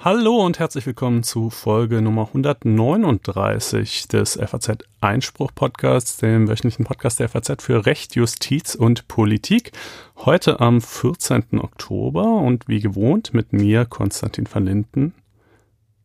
[0.00, 7.20] Hallo und herzlich willkommen zu Folge Nummer 139 des FAZ Einspruch Podcasts, dem wöchentlichen Podcast
[7.20, 9.72] der FAZ für Recht, Justiz und Politik.
[10.16, 11.60] Heute am 14.
[11.60, 15.14] Oktober und wie gewohnt mit mir Konstantin van Linden.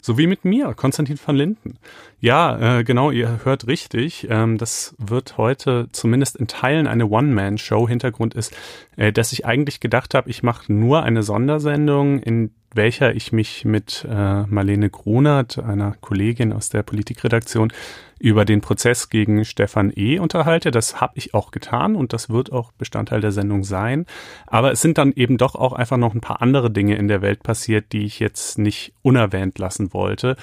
[0.06, 1.78] Sowie mit mir, Konstantin van Linden.
[2.20, 4.28] Ja, äh, genau, ihr hört richtig.
[4.30, 7.88] Ähm, das wird heute zumindest in Teilen eine One-Man-Show.
[7.88, 8.54] Hintergrund ist,
[8.98, 13.66] äh, dass ich eigentlich gedacht habe, ich mache nur eine Sondersendung, in welcher ich mich
[13.66, 17.72] mit äh, Marlene Grunert, einer Kollegin aus der Politikredaktion,
[18.20, 20.18] über den Prozess gegen Stefan E.
[20.18, 20.72] unterhalte.
[20.72, 24.06] Das habe ich auch getan und das wird auch Bestandteil der Sendung sein.
[24.48, 27.22] Aber es sind dann eben doch auch einfach noch ein paar andere Dinge in der
[27.22, 30.38] Welt passiert, die ich jetzt nicht unerwähnt lassen wollte.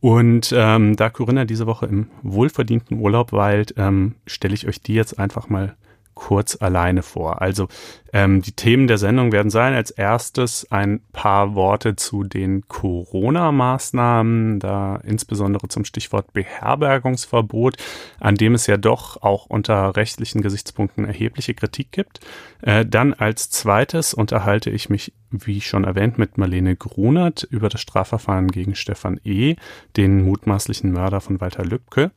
[0.00, 4.94] Und ähm, da Corinna diese Woche im wohlverdienten Urlaub weilt, ähm, stelle ich euch die
[4.94, 5.76] jetzt einfach mal
[6.16, 7.40] kurz alleine vor.
[7.42, 7.68] Also
[8.12, 14.58] ähm, die Themen der Sendung werden sein als erstes ein paar Worte zu den Corona-Maßnahmen,
[14.58, 17.76] da insbesondere zum Stichwort Beherbergungsverbot,
[18.18, 22.20] an dem es ja doch auch unter rechtlichen Gesichtspunkten erhebliche Kritik gibt.
[22.62, 27.82] Äh, dann als zweites unterhalte ich mich, wie schon erwähnt, mit Marlene Grunert über das
[27.82, 29.56] Strafverfahren gegen Stefan E.,
[29.98, 32.10] den mutmaßlichen Mörder von Walter Lübcke.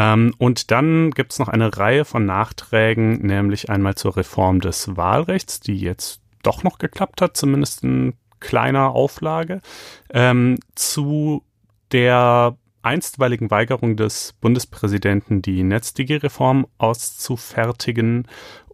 [0.00, 5.60] Ähm, und dann gibt's noch eine Reihe von Nachträgen, nämlich einmal zur Reform des Wahlrechts,
[5.60, 9.60] die jetzt doch noch geklappt hat, zumindest in kleiner Auflage,
[10.08, 11.44] ähm, zu
[11.92, 18.26] der einstweiligen Weigerung des Bundespräsidenten, die NetzDG-Reform auszufertigen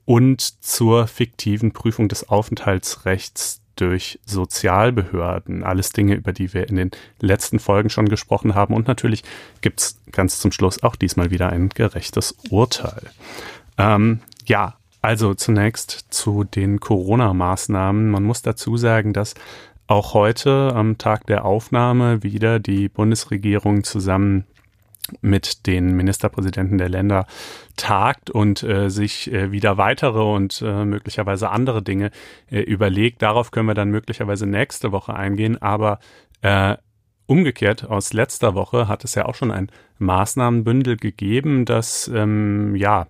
[0.05, 5.63] und zur fiktiven Prüfung des Aufenthaltsrechts durch Sozialbehörden.
[5.63, 8.75] Alles Dinge, über die wir in den letzten Folgen schon gesprochen haben.
[8.75, 9.23] Und natürlich
[9.61, 13.03] gibt's ganz zum Schluss auch diesmal wieder ein gerechtes Urteil.
[13.79, 18.11] Ähm, ja, also zunächst zu den Corona-Maßnahmen.
[18.11, 19.35] Man muss dazu sagen, dass
[19.87, 24.45] auch heute am Tag der Aufnahme wieder die Bundesregierung zusammen
[25.21, 27.27] mit den Ministerpräsidenten der Länder
[27.77, 32.11] tagt und äh, sich äh, wieder weitere und äh, möglicherweise andere Dinge
[32.51, 33.23] äh, überlegt.
[33.23, 35.61] Darauf können wir dann möglicherweise nächste Woche eingehen.
[35.61, 35.99] Aber
[36.43, 36.77] äh,
[37.27, 43.07] umgekehrt aus letzter Woche hat es ja auch schon ein Maßnahmenbündel gegeben, das ähm, ja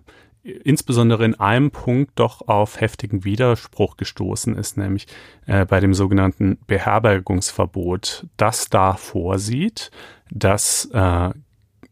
[0.63, 5.07] insbesondere in einem Punkt doch auf heftigen Widerspruch gestoßen ist, nämlich
[5.45, 9.91] äh, bei dem sogenannten Beherbergungsverbot, das da vorsieht,
[10.31, 11.31] dass äh,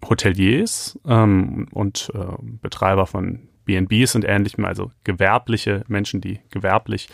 [0.10, 2.20] Hoteliers ähm, und äh,
[2.62, 7.10] Betreiber von BNBs und ähnlichem, also gewerbliche Menschen, die gewerblich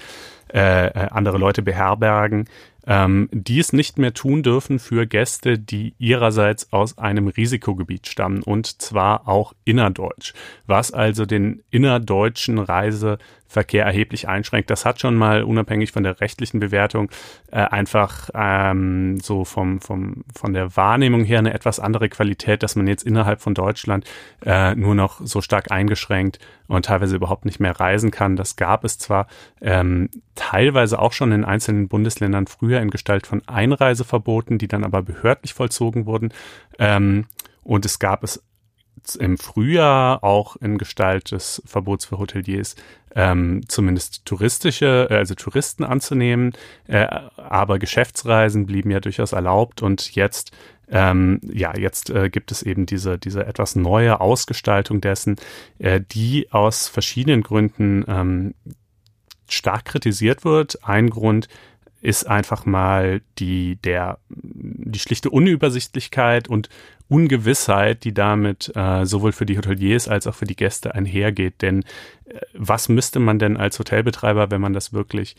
[0.53, 2.45] äh, äh, andere Leute beherbergen,
[2.85, 8.81] ähm, dies nicht mehr tun dürfen für Gäste, die ihrerseits aus einem Risikogebiet stammen und
[8.81, 10.33] zwar auch innerdeutsch,
[10.65, 13.17] was also den innerdeutschen Reise
[13.51, 14.69] Verkehr erheblich einschränkt.
[14.69, 17.09] Das hat schon mal unabhängig von der rechtlichen Bewertung
[17.51, 22.77] äh, einfach ähm, so vom, vom, von der Wahrnehmung her eine etwas andere Qualität, dass
[22.77, 24.05] man jetzt innerhalb von Deutschland
[24.45, 28.37] äh, nur noch so stark eingeschränkt und teilweise überhaupt nicht mehr reisen kann.
[28.37, 29.27] Das gab es zwar
[29.59, 35.01] ähm, teilweise auch schon in einzelnen Bundesländern früher in Gestalt von Einreiseverboten, die dann aber
[35.01, 36.33] behördlich vollzogen wurden.
[36.79, 37.25] Ähm,
[37.63, 38.41] und es gab es
[39.19, 42.75] im Frühjahr auch in Gestalt des Verbots für Hoteliers
[43.15, 46.53] ähm, zumindest touristische, äh, also Touristen anzunehmen,
[46.87, 50.51] äh, aber Geschäftsreisen blieben ja durchaus erlaubt und jetzt
[50.91, 55.37] ähm, ja, jetzt äh, gibt es eben diese, diese etwas neue Ausgestaltung dessen,
[55.79, 58.53] äh, die aus verschiedenen Gründen ähm,
[59.47, 60.83] stark kritisiert wird.
[60.83, 61.47] Ein Grund
[62.01, 66.69] ist einfach mal die, der, die schlichte Unübersichtlichkeit und
[67.07, 71.61] Ungewissheit, die damit äh, sowohl für die Hoteliers als auch für die Gäste einhergeht.
[71.61, 71.83] Denn
[72.25, 75.35] äh, was müsste man denn als Hotelbetreiber, wenn man das wirklich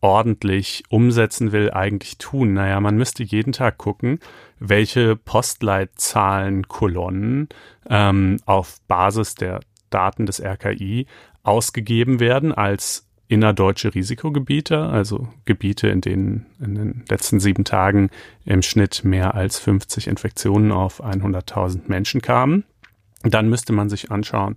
[0.00, 2.54] ordentlich umsetzen will, eigentlich tun?
[2.54, 4.20] Naja, man müsste jeden Tag gucken,
[4.60, 7.48] welche Postleitzahlenkolonnen
[7.90, 9.58] ähm, auf Basis der
[9.90, 11.06] Daten des RKI
[11.42, 18.10] ausgegeben werden als innerdeutsche Risikogebiete, also Gebiete, in denen in den letzten sieben Tagen
[18.44, 22.64] im Schnitt mehr als 50 Infektionen auf 100.000 Menschen kamen.
[23.22, 24.54] Dann müsste man sich anschauen,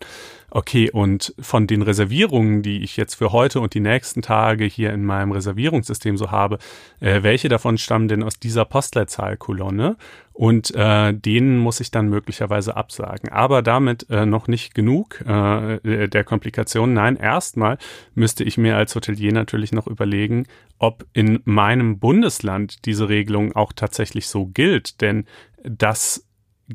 [0.52, 4.94] okay, und von den Reservierungen, die ich jetzt für heute und die nächsten Tage hier
[4.94, 6.60] in meinem Reservierungssystem so habe,
[7.00, 9.98] äh, welche davon stammen denn aus dieser Postleitzahlkolonne?
[10.34, 13.30] Und äh, denen muss ich dann möglicherweise absagen.
[13.30, 16.94] Aber damit äh, noch nicht genug äh, der Komplikationen.
[16.94, 17.78] Nein, erstmal
[18.14, 20.46] müsste ich mir als Hotelier natürlich noch überlegen,
[20.78, 25.02] ob in meinem Bundesland diese Regelung auch tatsächlich so gilt.
[25.02, 25.26] Denn
[25.64, 26.26] das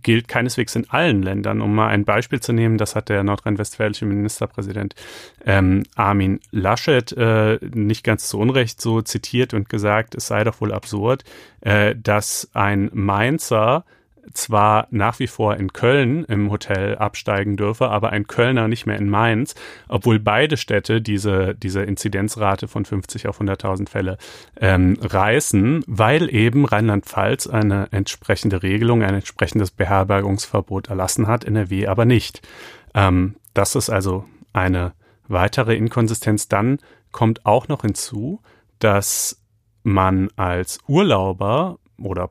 [0.02, 1.60] gilt keineswegs in allen Ländern.
[1.60, 4.94] Um mal ein Beispiel zu nehmen, das hat der nordrhein-westfälische Ministerpräsident
[5.44, 10.60] ähm, Armin Laschet äh, nicht ganz zu Unrecht so zitiert und gesagt, es sei doch
[10.60, 11.24] wohl absurd,
[11.60, 13.84] äh, dass ein Mainzer
[14.32, 18.98] zwar nach wie vor in Köln im Hotel absteigen dürfe, aber ein Kölner nicht mehr
[18.98, 19.54] in Mainz,
[19.88, 24.18] obwohl beide Städte diese, diese Inzidenzrate von 50 auf 100.000 Fälle
[24.60, 32.04] ähm, reißen, weil eben Rheinland-Pfalz eine entsprechende Regelung, ein entsprechendes Beherbergungsverbot erlassen hat, NRW aber
[32.04, 32.46] nicht.
[32.94, 34.92] Ähm, das ist also eine
[35.28, 36.48] weitere Inkonsistenz.
[36.48, 36.78] Dann
[37.12, 38.40] kommt auch noch hinzu,
[38.78, 39.42] dass
[39.82, 42.30] man als Urlauber oder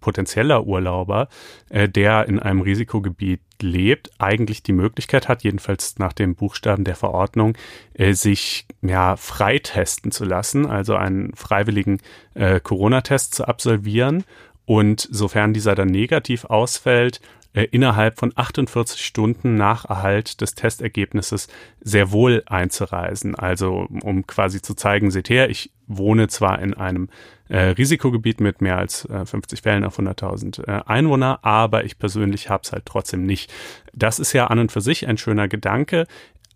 [0.00, 1.28] potenzieller Urlauber,
[1.68, 6.96] äh, der in einem Risikogebiet lebt, eigentlich die Möglichkeit hat, jedenfalls nach dem Buchstaben der
[6.96, 7.56] Verordnung,
[7.94, 11.98] äh, sich ja freitesten zu lassen, also einen freiwilligen
[12.34, 14.24] äh, Corona-Test zu absolvieren.
[14.64, 17.20] Und sofern dieser dann negativ ausfällt,
[17.56, 21.48] äh, innerhalb von 48 Stunden nach Erhalt des Testergebnisses
[21.80, 23.34] sehr wohl einzureisen.
[23.34, 27.08] Also um quasi zu zeigen, seht her, ich wohne zwar in einem
[27.48, 32.50] äh, Risikogebiet mit mehr als äh, 50 Fällen auf 100.000 äh, Einwohner, aber ich persönlich
[32.50, 33.52] habe es halt trotzdem nicht.
[33.92, 36.06] Das ist ja an und für sich ein schöner Gedanke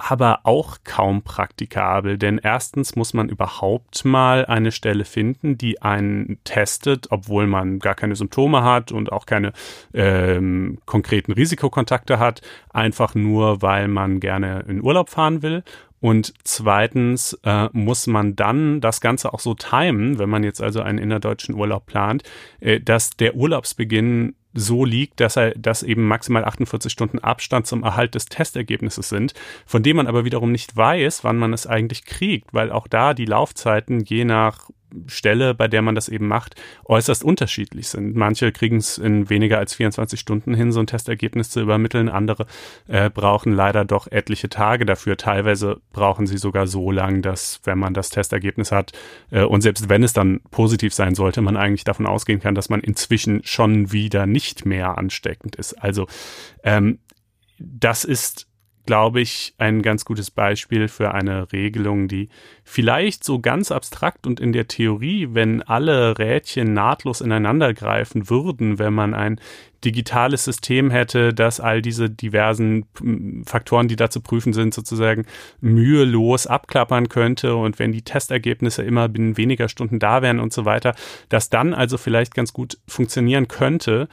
[0.00, 6.38] aber auch kaum praktikabel, denn erstens muss man überhaupt mal eine Stelle finden, die einen
[6.44, 9.52] testet, obwohl man gar keine Symptome hat und auch keine
[9.92, 12.40] ähm, konkreten Risikokontakte hat,
[12.70, 15.62] einfach nur, weil man gerne in Urlaub fahren will.
[16.00, 20.80] Und zweitens äh, muss man dann das Ganze auch so timen, wenn man jetzt also
[20.80, 22.22] einen innerdeutschen Urlaub plant,
[22.60, 27.84] äh, dass der Urlaubsbeginn so liegt, dass er, dass eben maximal 48 Stunden Abstand zum
[27.84, 32.04] Erhalt des Testergebnisses sind, von dem man aber wiederum nicht weiß, wann man es eigentlich
[32.04, 34.70] kriegt, weil auch da die Laufzeiten je nach
[35.06, 36.54] Stelle, bei der man das eben macht,
[36.84, 38.16] äußerst unterschiedlich sind.
[38.16, 42.08] Manche kriegen es in weniger als 24 Stunden hin, so ein Testergebnis zu übermitteln.
[42.08, 42.46] Andere
[42.88, 45.16] äh, brauchen leider doch etliche Tage dafür.
[45.16, 48.92] Teilweise brauchen sie sogar so lang, dass wenn man das Testergebnis hat
[49.30, 52.68] äh, und selbst wenn es dann positiv sein sollte, man eigentlich davon ausgehen kann, dass
[52.68, 55.74] man inzwischen schon wieder nicht mehr ansteckend ist.
[55.74, 56.06] Also
[56.64, 56.98] ähm,
[57.58, 58.49] das ist
[58.90, 62.28] glaube ich, ein ganz gutes Beispiel für eine Regelung, die
[62.64, 68.80] vielleicht so ganz abstrakt und in der Theorie, wenn alle Rädchen nahtlos ineinander greifen würden,
[68.80, 69.38] wenn man ein
[69.84, 75.24] digitales System hätte, das all diese diversen hm, Faktoren, die da zu prüfen sind, sozusagen
[75.60, 80.64] mühelos abklappern könnte und wenn die Testergebnisse immer binnen weniger Stunden da wären und so
[80.64, 80.96] weiter,
[81.28, 84.08] das dann also vielleicht ganz gut funktionieren könnte,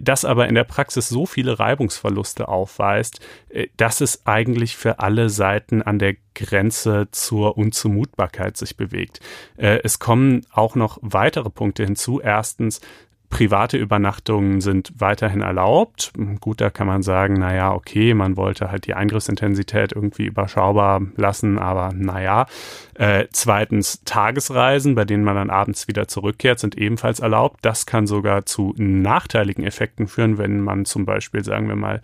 [0.00, 5.30] das aber in der Praxis so viele Reibungsverluste aufweist, äh, dass es eigentlich für alle
[5.30, 9.20] Seiten an der Grenze zur Unzumutbarkeit sich bewegt.
[9.56, 12.20] Äh, es kommen auch noch weitere Punkte hinzu.
[12.20, 12.80] Erstens,
[13.28, 16.12] Private Übernachtungen sind weiterhin erlaubt.
[16.40, 21.58] Gut, da kann man sagen, naja, okay, man wollte halt die Eingriffsintensität irgendwie überschaubar lassen,
[21.58, 22.46] aber naja.
[22.94, 27.58] Äh, zweitens, Tagesreisen, bei denen man dann abends wieder zurückkehrt, sind ebenfalls erlaubt.
[27.62, 32.00] Das kann sogar zu nachteiligen Effekten führen, wenn man zum Beispiel, sagen wir mal,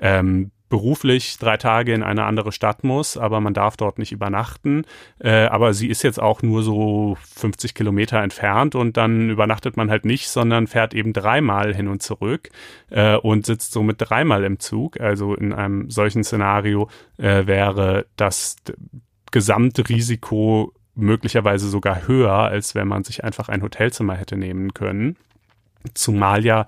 [0.00, 4.84] ähm, beruflich drei Tage in eine andere Stadt muss, aber man darf dort nicht übernachten.
[5.18, 9.90] Äh, aber sie ist jetzt auch nur so 50 Kilometer entfernt und dann übernachtet man
[9.90, 12.50] halt nicht, sondern fährt eben dreimal hin und zurück
[12.90, 15.00] äh, und sitzt somit dreimal im Zug.
[15.00, 18.56] Also in einem solchen Szenario äh, wäre das
[19.30, 25.16] gesamte Risiko möglicherweise sogar höher, als wenn man sich einfach ein Hotelzimmer hätte nehmen können.
[25.94, 26.66] Zumal ja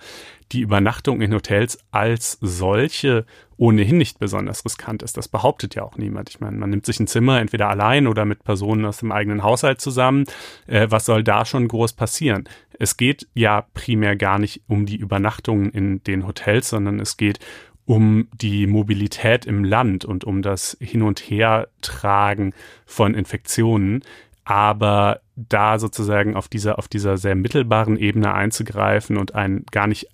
[0.53, 3.25] die Übernachtung in Hotels als solche
[3.57, 5.19] ohnehin nicht besonders riskant ist.
[5.19, 6.31] Das behauptet ja auch niemand.
[6.31, 9.43] Ich meine, man nimmt sich ein Zimmer entweder allein oder mit Personen aus dem eigenen
[9.43, 10.25] Haushalt zusammen.
[10.67, 12.49] Äh, was soll da schon groß passieren?
[12.79, 17.39] Es geht ja primär gar nicht um die Übernachtungen in den Hotels, sondern es geht
[17.85, 22.55] um die Mobilität im Land und um das Hin- und Hertragen
[22.87, 24.03] von Infektionen.
[24.45, 30.09] Aber da sozusagen auf dieser, auf dieser sehr mittelbaren Ebene einzugreifen und ein gar nicht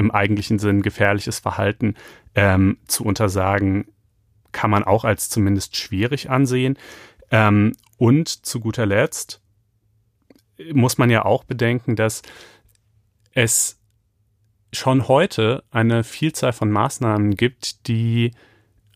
[0.00, 1.94] im eigentlichen Sinn gefährliches Verhalten
[2.34, 3.86] ähm, zu untersagen,
[4.50, 6.76] kann man auch als zumindest schwierig ansehen.
[7.30, 9.40] Ähm, und zu guter Letzt
[10.72, 12.22] muss man ja auch bedenken, dass
[13.32, 13.78] es
[14.72, 18.32] schon heute eine Vielzahl von Maßnahmen gibt, die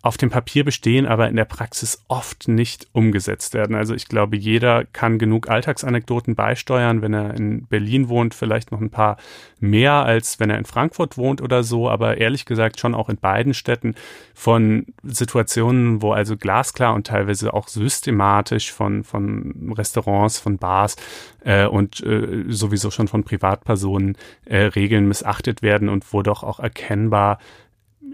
[0.04, 3.74] auf dem Papier bestehen, aber in der Praxis oft nicht umgesetzt werden.
[3.74, 8.82] Also ich glaube, jeder kann genug Alltagsanekdoten beisteuern, wenn er in Berlin wohnt, vielleicht noch
[8.82, 9.16] ein paar
[9.60, 13.16] mehr, als wenn er in Frankfurt wohnt oder so, aber ehrlich gesagt schon auch in
[13.16, 13.94] beiden Städten
[14.34, 20.96] von Situationen, wo also glasklar und teilweise auch systematisch von, von Restaurants, von Bars
[21.44, 26.60] äh, und äh, sowieso schon von Privatpersonen äh, Regeln missachtet werden und wo doch auch
[26.60, 27.38] erkennbar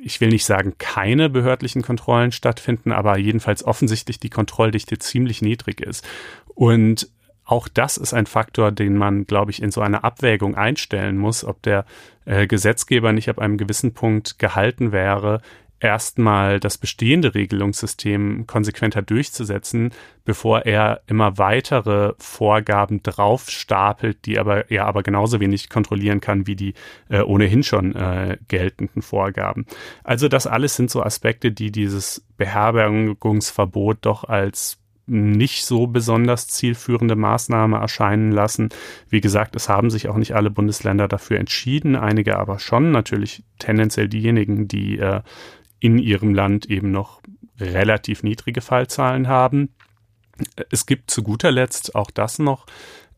[0.03, 5.81] ich will nicht sagen, keine behördlichen Kontrollen stattfinden, aber jedenfalls offensichtlich die Kontrolldichte ziemlich niedrig
[5.81, 6.07] ist.
[6.55, 7.09] Und
[7.45, 11.45] auch das ist ein Faktor, den man, glaube ich, in so einer Abwägung einstellen muss,
[11.45, 11.85] ob der
[12.25, 15.41] äh, Gesetzgeber nicht ab einem gewissen Punkt gehalten wäre,
[15.81, 19.91] erstmal das bestehende Regelungssystem konsequenter durchzusetzen,
[20.25, 26.57] bevor er immer weitere Vorgaben draufstapelt, die aber er aber genauso wenig kontrollieren kann wie
[26.57, 26.75] die
[27.09, 29.67] äh, ohnehin schon äh, geltenden Vorgaben.
[30.05, 37.17] Also das alles sind so Aspekte, die dieses Beherbergungsverbot doch als nicht so besonders zielführende
[37.17, 38.69] Maßnahme erscheinen lassen.
[39.09, 43.43] Wie gesagt, es haben sich auch nicht alle Bundesländer dafür entschieden, einige aber schon, natürlich
[43.59, 45.23] tendenziell diejenigen, die äh,
[45.81, 47.21] in ihrem Land eben noch
[47.59, 49.71] relativ niedrige Fallzahlen haben.
[50.71, 52.67] Es gibt zu guter Letzt auch das noch,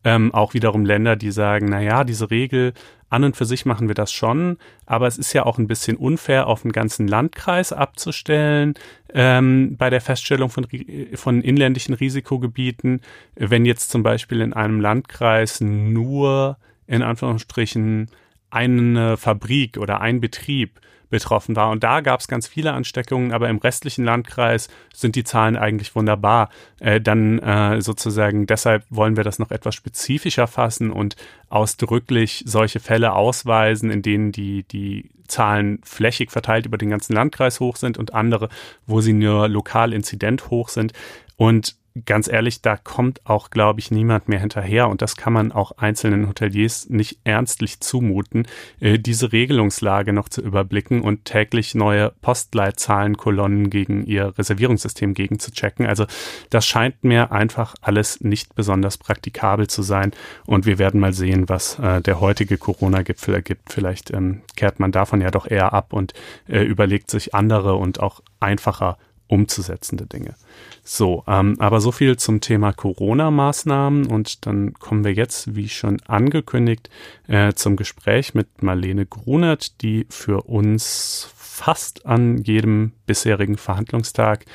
[0.03, 2.73] ähm, auch wiederum Länder, die sagen, na ja, diese Regel
[3.09, 5.97] an und für sich machen wir das schon, aber es ist ja auch ein bisschen
[5.97, 8.73] unfair, auf einen ganzen Landkreis abzustellen
[9.13, 10.67] ähm, bei der Feststellung von,
[11.13, 13.01] von inländischen Risikogebieten.
[13.35, 18.09] Wenn jetzt zum Beispiel in einem Landkreis nur in Anführungsstrichen
[18.49, 20.79] eine Fabrik oder ein Betrieb
[21.13, 21.69] betroffen war.
[21.69, 25.95] Und da gab es ganz viele Ansteckungen, aber im restlichen Landkreis sind die Zahlen eigentlich
[25.95, 26.49] wunderbar.
[26.79, 31.15] Äh, dann äh, sozusagen deshalb wollen wir das noch etwas spezifischer fassen und
[31.49, 37.59] ausdrücklich solche Fälle ausweisen, in denen die, die Zahlen flächig verteilt über den ganzen Landkreis
[37.59, 38.49] hoch sind und andere,
[38.87, 40.93] wo sie nur lokal inzident hoch sind.
[41.37, 45.51] Und ganz ehrlich, da kommt auch, glaube ich, niemand mehr hinterher und das kann man
[45.51, 48.47] auch einzelnen Hoteliers nicht ernstlich zumuten,
[48.79, 55.51] äh, diese Regelungslage noch zu überblicken und täglich neue Postleitzahlenkolonnen gegen ihr Reservierungssystem gegen zu
[55.51, 55.85] checken.
[55.85, 56.05] Also
[56.49, 60.11] das scheint mir einfach alles nicht besonders praktikabel zu sein
[60.47, 63.71] und wir werden mal sehen, was äh, der heutige Corona-Gipfel ergibt.
[63.71, 66.13] Vielleicht ähm, kehrt man davon ja doch eher ab und
[66.47, 68.97] äh, überlegt sich andere und auch einfacher
[69.27, 70.35] umzusetzende Dinge.
[70.83, 76.01] So, ähm, aber so viel zum Thema Corona-Maßnahmen und dann kommen wir jetzt, wie schon
[76.01, 76.89] angekündigt,
[77.27, 84.45] äh, zum Gespräch mit Marlene Grunert, die für uns fast an jedem bisherigen Verhandlungstag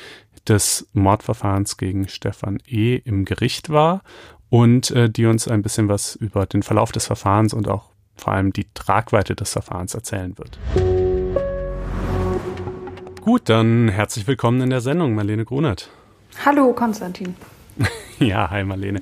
[0.47, 2.95] des Mordverfahrens gegen Stefan E.
[2.95, 4.03] im Gericht war
[4.49, 8.33] und äh, die uns ein bisschen was über den Verlauf des Verfahrens und auch vor
[8.33, 10.59] allem die Tragweite des Verfahrens erzählen wird.
[13.21, 15.89] Gut, dann herzlich willkommen in der Sendung, Marlene Grunert.
[16.45, 17.35] Hallo, Konstantin.
[18.19, 18.99] Ja, hi Marlene.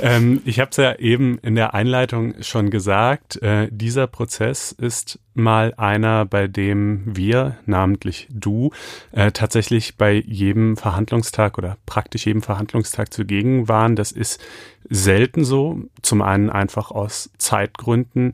[0.00, 5.18] ähm, ich habe es ja eben in der Einleitung schon gesagt, äh, dieser Prozess ist
[5.34, 8.70] mal einer, bei dem wir, namentlich du,
[9.12, 13.94] äh, tatsächlich bei jedem Verhandlungstag oder praktisch jedem Verhandlungstag zugegen waren.
[13.94, 14.42] Das ist
[14.88, 15.82] selten so.
[16.00, 18.32] Zum einen einfach aus Zeitgründen,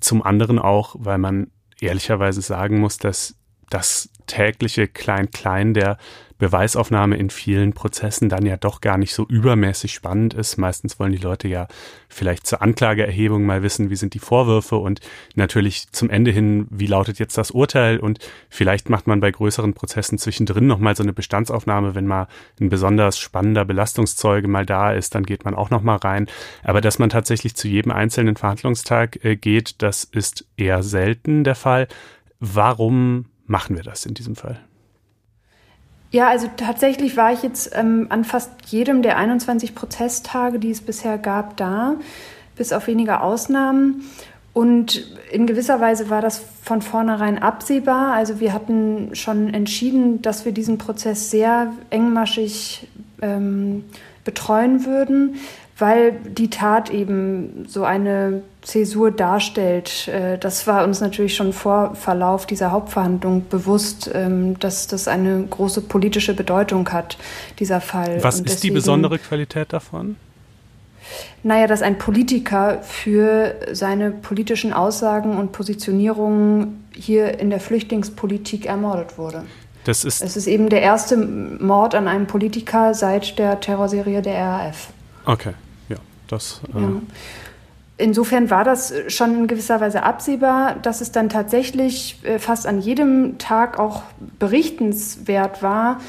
[0.00, 1.46] zum anderen auch, weil man
[1.80, 3.36] ehrlicherweise sagen muss, dass
[3.70, 5.98] das tägliche Klein-Klein der
[6.38, 10.56] Beweisaufnahme in vielen Prozessen dann ja doch gar nicht so übermäßig spannend ist.
[10.56, 11.68] Meistens wollen die Leute ja
[12.08, 15.00] vielleicht zur Anklageerhebung mal wissen, wie sind die Vorwürfe und
[15.34, 19.74] natürlich zum Ende hin, wie lautet jetzt das Urteil und vielleicht macht man bei größeren
[19.74, 22.26] Prozessen zwischendrin nochmal so eine Bestandsaufnahme, wenn mal
[22.58, 26.26] ein besonders spannender Belastungszeuge mal da ist, dann geht man auch nochmal rein.
[26.64, 31.54] Aber dass man tatsächlich zu jedem einzelnen Verhandlungstag äh, geht, das ist eher selten der
[31.54, 31.86] Fall.
[32.38, 34.58] Warum machen wir das in diesem Fall?
[36.12, 40.80] Ja, also tatsächlich war ich jetzt ähm, an fast jedem der 21 Prozesstage, die es
[40.80, 41.96] bisher gab, da,
[42.56, 44.04] bis auf wenige Ausnahmen.
[44.52, 48.14] Und in gewisser Weise war das von vornherein absehbar.
[48.14, 52.88] Also wir hatten schon entschieden, dass wir diesen Prozess sehr engmaschig
[53.22, 53.84] ähm,
[54.24, 55.36] betreuen würden
[55.80, 60.08] weil die Tat eben so eine Zäsur darstellt.
[60.08, 65.44] Äh, das war uns natürlich schon vor Verlauf dieser Hauptverhandlung bewusst, ähm, dass das eine
[65.48, 67.16] große politische Bedeutung hat,
[67.58, 68.22] dieser Fall.
[68.22, 70.16] Was ist die besondere Qualität davon?
[71.42, 79.16] Naja, dass ein Politiker für seine politischen Aussagen und Positionierungen hier in der Flüchtlingspolitik ermordet
[79.18, 79.44] wurde.
[79.84, 84.34] Das ist es ist eben der erste Mord an einem Politiker seit der Terrorserie der
[84.34, 84.90] RAF.
[85.24, 85.54] Okay.
[86.30, 86.92] Das, äh ja.
[87.98, 92.80] insofern war das schon in gewisser Weise absehbar, dass es dann tatsächlich äh, fast an
[92.80, 94.02] jedem Tag auch
[94.38, 96.00] berichtenswert war,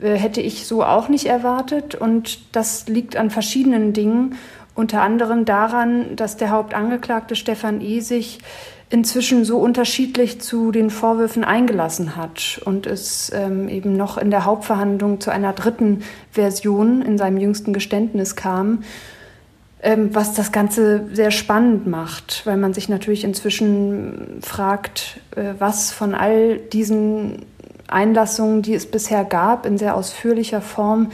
[0.00, 1.94] äh, hätte ich so auch nicht erwartet.
[1.94, 4.36] Und das liegt an verschiedenen Dingen,
[4.74, 8.00] unter anderem daran, dass der Hauptangeklagte Stefan E.
[8.00, 8.40] sich
[8.88, 14.44] inzwischen so unterschiedlich zu den Vorwürfen eingelassen hat und es ähm, eben noch in der
[14.44, 18.84] Hauptverhandlung zu einer dritten Version in seinem jüngsten Geständnis kam,
[19.82, 26.14] was das Ganze sehr spannend macht, weil man sich natürlich inzwischen fragt, äh, was von
[26.14, 27.44] all diesen
[27.86, 31.10] Einlassungen, die es bisher gab, in sehr ausführlicher Form,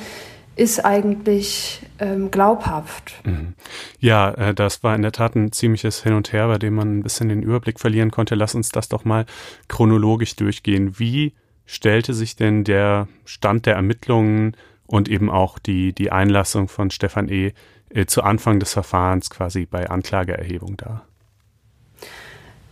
[0.54, 3.14] ist eigentlich ähm, glaubhaft.
[3.24, 3.54] Mhm.
[3.98, 6.98] Ja, äh, das war in der Tat ein ziemliches Hin und Her, bei dem man
[6.98, 8.34] ein bisschen den Überblick verlieren konnte.
[8.34, 9.24] Lass uns das doch mal
[9.68, 10.98] chronologisch durchgehen.
[10.98, 11.32] Wie
[11.64, 17.30] stellte sich denn der Stand der Ermittlungen und eben auch die, die Einlassung von Stefan
[17.30, 17.52] E.
[17.94, 21.02] Äh, zu Anfang des Verfahrens quasi bei Anklageerhebung dar?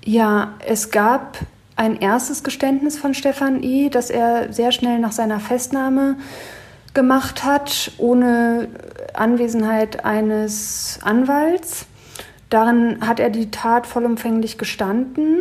[0.02, 1.38] Ja, es gab
[1.76, 6.16] ein erstes Geständnis von Stefan E., das er sehr schnell nach seiner Festnahme
[6.94, 8.68] gemacht hat, ohne
[9.14, 11.86] Anwesenheit eines Anwalts.
[12.48, 15.38] Darin hat er die Tat vollumfänglich gestanden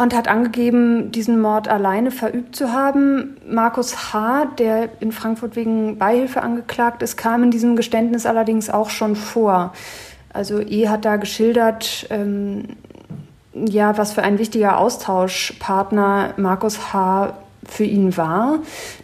[0.00, 3.36] und hat angegeben, diesen Mord alleine verübt zu haben.
[3.46, 8.88] Markus H., der in Frankfurt wegen Beihilfe angeklagt ist, kam in diesem Geständnis allerdings auch
[8.88, 9.74] schon vor.
[10.32, 12.64] Also E hat da geschildert, ähm,
[13.52, 17.34] ja, was für ein wichtiger Austauschpartner Markus H
[17.68, 18.60] für ihn war,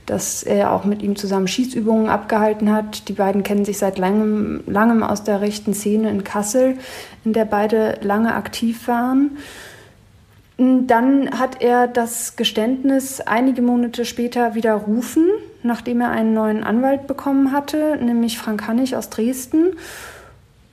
[0.06, 3.08] dass er auch mit ihm zusammen Schießübungen abgehalten hat.
[3.08, 6.78] Die beiden kennen sich seit langem, langem aus der rechten Szene in Kassel,
[7.22, 9.36] in der beide lange aktiv waren.
[10.58, 15.28] Dann hat er das Geständnis einige Monate später widerrufen,
[15.62, 19.74] nachdem er einen neuen Anwalt bekommen hatte, nämlich Frank Hannig aus Dresden,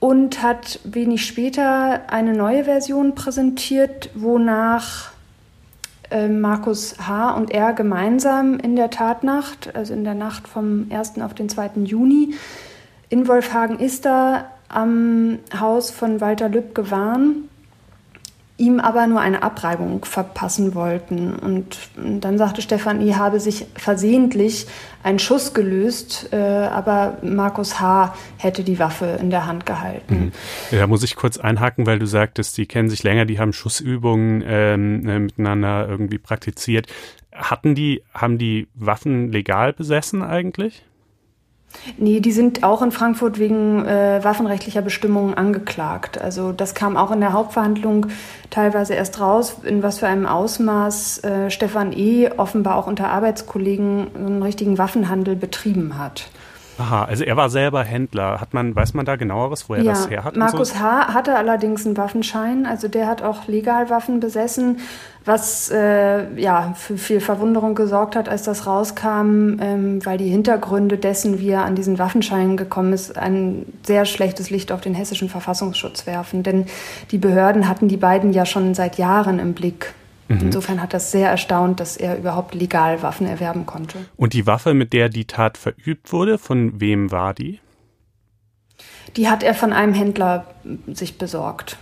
[0.00, 5.10] und hat wenig später eine neue Version präsentiert, wonach
[6.10, 7.32] äh, Markus H.
[7.34, 11.20] und er gemeinsam in der Tatnacht, also in der Nacht vom 1.
[11.20, 11.72] auf den 2.
[11.84, 12.34] Juni,
[13.10, 17.48] in Wolfhagen-Ister am Haus von Walter Lübcke waren
[18.56, 21.34] ihm aber nur eine Abreibung verpassen wollten.
[21.34, 23.14] Und dann sagte Stefan I.
[23.14, 24.66] habe sich versehentlich
[25.02, 28.14] einen Schuss gelöst, äh, aber Markus H.
[28.38, 30.32] hätte die Waffe in der Hand gehalten.
[30.70, 30.78] Mhm.
[30.78, 34.42] Da muss ich kurz einhaken, weil du sagtest, die kennen sich länger, die haben Schussübungen
[34.46, 36.86] ähm, äh, miteinander irgendwie praktiziert.
[37.32, 40.84] Hatten die, haben die Waffen legal besessen eigentlich?
[41.96, 46.20] Nee, die sind auch in Frankfurt wegen äh, waffenrechtlicher Bestimmungen angeklagt.
[46.20, 48.06] Also das kam auch in der Hauptverhandlung
[48.50, 52.30] teilweise erst raus, in was für einem Ausmaß äh, Stefan E.
[52.36, 56.30] offenbar auch unter Arbeitskollegen einen richtigen Waffenhandel betrieben hat.
[56.76, 58.40] Aha, also er war selber Händler.
[58.40, 60.36] Hat man, weiß man da genaueres, wo er ja, das her hat?
[60.36, 60.80] Markus so?
[60.80, 61.14] H.
[61.14, 64.78] hatte allerdings einen Waffenschein, also der hat auch legal Waffen besessen,
[65.24, 70.98] was äh, ja für viel Verwunderung gesorgt hat, als das rauskam, ähm, weil die Hintergründe
[70.98, 75.28] dessen, wie er an diesen Waffenschein gekommen ist, ein sehr schlechtes Licht auf den hessischen
[75.28, 76.42] Verfassungsschutz werfen.
[76.42, 76.66] Denn
[77.12, 79.94] die Behörden hatten die beiden ja schon seit Jahren im Blick.
[80.28, 80.40] Mhm.
[80.40, 83.98] Insofern hat das sehr erstaunt, dass er überhaupt legal Waffen erwerben konnte.
[84.16, 87.60] Und die Waffe, mit der die Tat verübt wurde, von wem war die?
[89.16, 90.46] Die hat er von einem Händler
[90.86, 91.78] sich besorgt.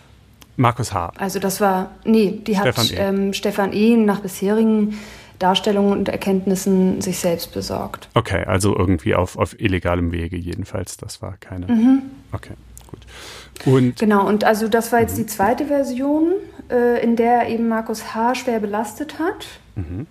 [0.56, 1.12] Markus H.
[1.16, 2.96] Also das war, nee, die Stefan hat e.
[2.96, 3.96] Ähm, Stefan E.
[3.96, 4.98] nach bisherigen
[5.38, 8.08] Darstellungen und Erkenntnissen sich selbst besorgt.
[8.14, 10.96] Okay, also irgendwie auf, auf illegalem Wege jedenfalls.
[10.96, 11.66] Das war keine.
[11.66, 12.02] Mhm.
[12.32, 12.52] Okay,
[12.92, 13.74] gut.
[13.74, 16.32] Und genau, und also das war jetzt die zweite Version
[16.70, 18.34] äh, in der eben Markus H.
[18.34, 19.46] schwer belastet hat.
[19.74, 20.06] Mhm.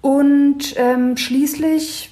[0.00, 2.10] Und ähm, schließlich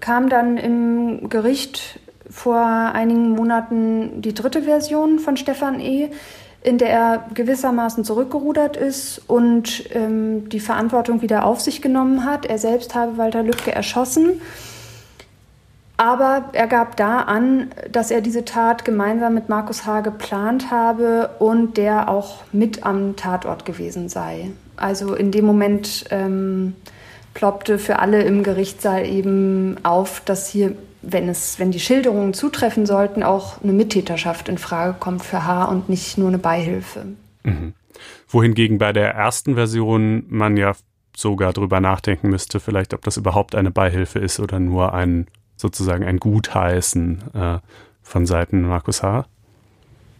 [0.00, 2.00] kam dann im Gericht
[2.30, 6.10] vor einigen Monaten die dritte Version von Stefan E.,
[6.62, 12.44] in der er gewissermaßen zurückgerudert ist und ähm, die Verantwortung wieder auf sich genommen hat.
[12.44, 14.42] Er selbst habe Walter Lübcke erschossen
[16.00, 20.00] aber er gab da an, dass er diese Tat gemeinsam mit Markus H.
[20.00, 24.50] geplant habe und der auch mit am Tatort gewesen sei.
[24.76, 26.72] Also in dem Moment ähm,
[27.34, 32.86] ploppte für alle im Gerichtssaal eben auf, dass hier, wenn, es, wenn die Schilderungen zutreffen
[32.86, 35.66] sollten, auch eine Mittäterschaft in Frage kommt für H.
[35.66, 37.04] und nicht nur eine Beihilfe.
[37.42, 37.74] Mhm.
[38.26, 40.72] Wohingegen bei der ersten Version man ja
[41.14, 45.26] sogar drüber nachdenken müsste, vielleicht, ob das überhaupt eine Beihilfe ist oder nur ein
[45.60, 47.58] sozusagen ein Gutheißen äh,
[48.02, 49.26] von Seiten Markus H.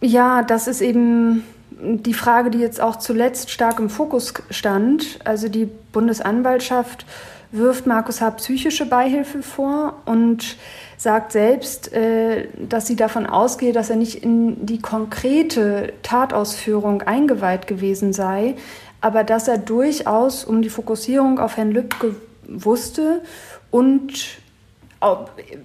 [0.01, 1.43] Ja, das ist eben
[1.81, 5.19] die Frage, die jetzt auch zuletzt stark im Fokus stand.
[5.23, 7.05] Also die Bundesanwaltschaft
[7.51, 8.31] wirft Markus H.
[8.31, 10.57] psychische Beihilfe vor und
[10.97, 17.67] sagt selbst, äh, dass sie davon ausgehe, dass er nicht in die konkrete Tatausführung eingeweiht
[17.67, 18.55] gewesen sei,
[19.01, 22.15] aber dass er durchaus um die Fokussierung auf Herrn Lübcke
[22.47, 23.21] wusste
[23.71, 24.40] und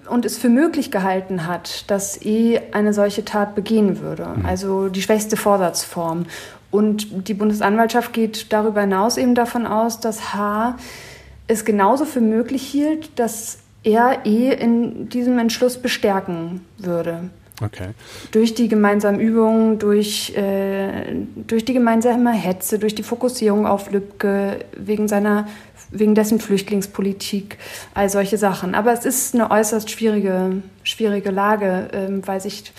[0.09, 4.27] und es für möglich gehalten hat, dass E eine solche Tat begehen würde.
[4.35, 4.45] Mhm.
[4.45, 6.25] Also die schwächste Vorsatzform.
[6.71, 10.77] Und die Bundesanwaltschaft geht darüber hinaus eben davon aus, dass H
[11.47, 17.29] es genauso für möglich hielt, dass er E in diesem Entschluss bestärken würde.
[17.63, 17.89] Okay.
[18.31, 21.15] Durch die gemeinsamen Übungen, durch, äh,
[21.47, 25.47] durch die gemeinsame Hetze, durch die Fokussierung auf Lübcke, wegen seiner
[25.91, 27.57] wegen dessen Flüchtlingspolitik,
[27.93, 28.75] all solche Sachen.
[28.75, 32.73] Aber es ist eine äußerst schwierige, schwierige Lage, ähm, weil sich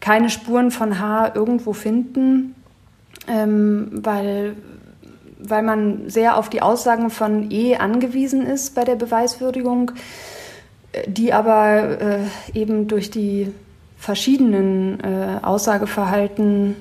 [0.00, 2.54] keine Spuren von H irgendwo finden,
[3.28, 4.56] ähm, weil,
[5.38, 9.92] weil man sehr auf die Aussagen von E angewiesen ist bei der Beweiswürdigung,
[10.92, 12.18] äh, die aber äh,
[12.54, 13.52] eben durch die
[13.98, 16.76] verschiedenen äh, Aussageverhalten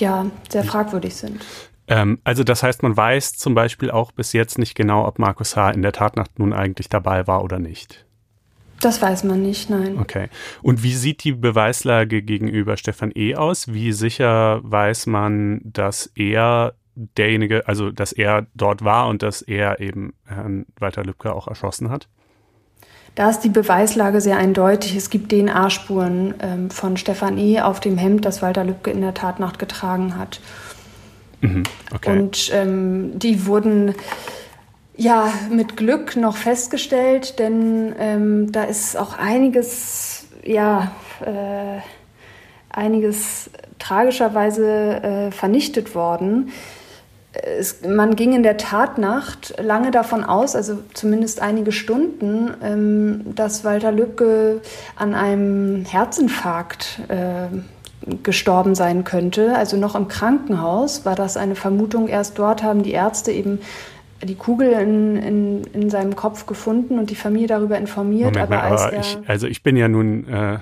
[0.00, 1.44] ja sehr fragwürdig sind.
[1.88, 5.56] Ähm, also das heißt, man weiß zum Beispiel auch bis jetzt nicht genau, ob Markus
[5.56, 5.70] H.
[5.70, 8.04] in der Tatnacht nun eigentlich dabei war oder nicht.
[8.80, 9.98] Das weiß man nicht, nein.
[9.98, 10.28] Okay.
[10.62, 13.34] Und wie sieht die Beweislage gegenüber Stefan E.
[13.34, 13.72] aus?
[13.72, 19.80] Wie sicher weiß man, dass er derjenige, also dass er dort war und dass er
[19.80, 22.08] eben Herrn Walter Lübcke auch erschossen hat?
[23.14, 24.96] Da ist die Beweislage sehr eindeutig.
[24.96, 27.60] Es gibt DNA-Spuren ähm, von Stefan E.
[27.60, 30.40] auf dem Hemd, das Walter Lübcke in der Tatnacht getragen hat.
[31.44, 31.62] Mhm,
[31.94, 32.18] okay.
[32.18, 33.94] Und ähm, die wurden
[34.96, 41.80] ja mit Glück noch festgestellt, denn ähm, da ist auch einiges, ja, äh,
[42.70, 46.50] einiges tragischerweise äh, vernichtet worden.
[47.32, 53.64] Es, man ging in der Tatnacht lange davon aus, also zumindest einige Stunden, ähm, dass
[53.64, 54.62] Walter Lübcke
[54.96, 57.48] an einem Herzinfarkt äh,
[58.22, 59.56] gestorben sein könnte.
[59.56, 62.08] Also noch im Krankenhaus war das eine Vermutung.
[62.08, 63.60] Erst dort haben die Ärzte eben
[64.22, 68.34] die Kugel in, in, in seinem Kopf gefunden und die Familie darüber informiert.
[68.34, 70.58] Moment aber, mal, aber ich, also ich bin ja nun äh,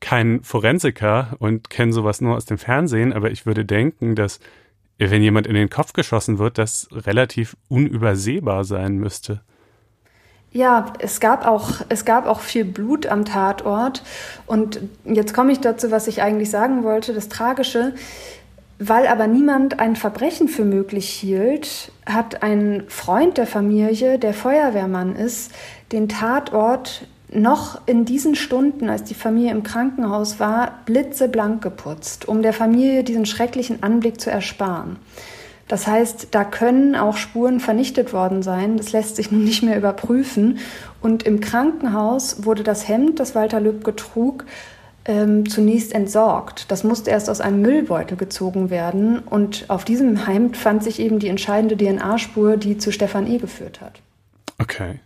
[0.00, 4.40] kein Forensiker und kenne sowas nur aus dem Fernsehen, aber ich würde denken, dass
[4.98, 9.42] wenn jemand in den Kopf geschossen wird, das relativ unübersehbar sein müsste.
[10.52, 14.02] Ja, es gab auch, es gab auch viel Blut am Tatort.
[14.46, 17.12] Und jetzt komme ich dazu, was ich eigentlich sagen wollte.
[17.12, 17.94] Das Tragische,
[18.78, 25.16] weil aber niemand ein Verbrechen für möglich hielt, hat ein Freund der Familie, der Feuerwehrmann
[25.16, 25.52] ist,
[25.92, 32.40] den Tatort noch in diesen Stunden, als die Familie im Krankenhaus war, blitzeblank geputzt, um
[32.40, 34.96] der Familie diesen schrecklichen Anblick zu ersparen.
[35.68, 38.78] Das heißt, da können auch Spuren vernichtet worden sein.
[38.78, 40.58] Das lässt sich nun nicht mehr überprüfen.
[41.00, 44.46] Und im Krankenhaus wurde das Hemd, das Walter Lübcke trug,
[45.04, 46.70] ähm, zunächst entsorgt.
[46.70, 49.18] Das musste erst aus einem Müllbeutel gezogen werden.
[49.18, 53.38] Und auf diesem Hemd fand sich eben die entscheidende DNA-Spur, die zu Stefan E.
[53.38, 54.00] geführt hat.
[54.58, 55.00] Okay.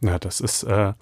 [0.00, 0.92] Na, das ist äh,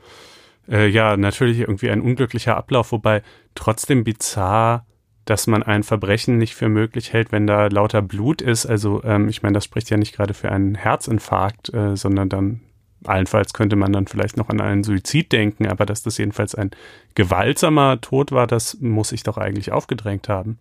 [0.68, 3.22] äh, ja natürlich irgendwie ein unglücklicher Ablauf, wobei
[3.54, 4.86] trotzdem bizarr
[5.30, 8.66] dass man ein Verbrechen nicht für möglich hält, wenn da lauter Blut ist.
[8.66, 12.60] Also ähm, ich meine, das spricht ja nicht gerade für einen Herzinfarkt, äh, sondern dann
[13.04, 16.72] allenfalls könnte man dann vielleicht noch an einen Suizid denken, aber dass das jedenfalls ein
[17.14, 20.58] gewaltsamer Tod war, das muss ich doch eigentlich aufgedrängt haben.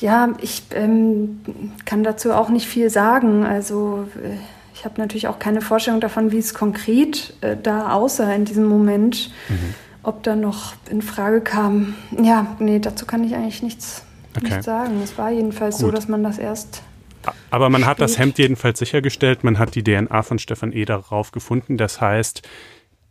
[0.00, 1.40] Ja, ich ähm,
[1.84, 3.44] kann dazu auch nicht viel sagen.
[3.44, 4.38] Also äh,
[4.74, 8.64] ich habe natürlich auch keine Vorstellung davon, wie es konkret äh, da aussah in diesem
[8.64, 9.30] Moment.
[9.48, 11.94] Mhm ob da noch in Frage kam.
[12.22, 14.04] Ja, nee, dazu kann ich eigentlich nichts,
[14.36, 14.44] okay.
[14.44, 15.00] nichts sagen.
[15.02, 15.86] Es war jedenfalls Gut.
[15.86, 16.82] so, dass man das erst.
[17.50, 19.44] Aber man hat das Hemd jedenfalls sichergestellt.
[19.44, 20.84] Man hat die DNA von Stefan E.
[20.84, 21.76] darauf gefunden.
[21.76, 22.42] Das heißt,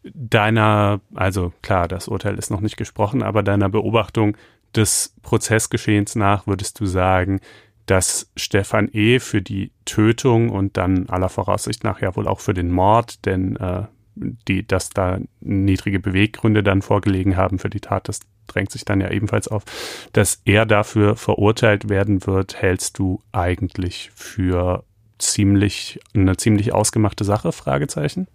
[0.03, 4.35] deiner, also klar, das Urteil ist noch nicht gesprochen, aber deiner Beobachtung
[4.75, 7.39] des Prozessgeschehens nach würdest du sagen,
[7.85, 9.19] dass Stefan E.
[9.19, 13.55] für die Tötung und dann aller Voraussicht nach ja wohl auch für den Mord, denn
[13.57, 13.83] äh,
[14.15, 19.01] die, dass da niedrige Beweggründe dann vorgelegen haben für die Tat, das drängt sich dann
[19.01, 19.63] ja ebenfalls auf,
[20.13, 24.83] dass er dafür verurteilt werden wird, hältst du eigentlich für
[25.17, 27.51] ziemlich, eine ziemlich ausgemachte Sache?
[27.51, 28.27] Fragezeichen?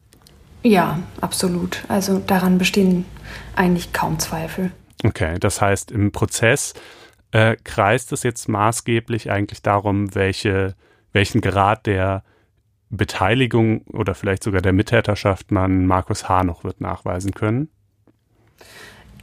[0.63, 1.85] Ja, absolut.
[1.89, 3.05] Also daran bestehen
[3.55, 4.73] eigentlich kaum Zweifel.
[5.05, 6.75] Okay, das heißt, im Prozess
[7.33, 10.75] äh, kreist es jetzt maßgeblich eigentlich darum, welche,
[11.13, 12.25] welchen Grad der
[12.91, 16.45] Beteiligung oder vielleicht sogar der Mittäterschaft man Markus H.
[16.45, 17.69] noch wird nachweisen können?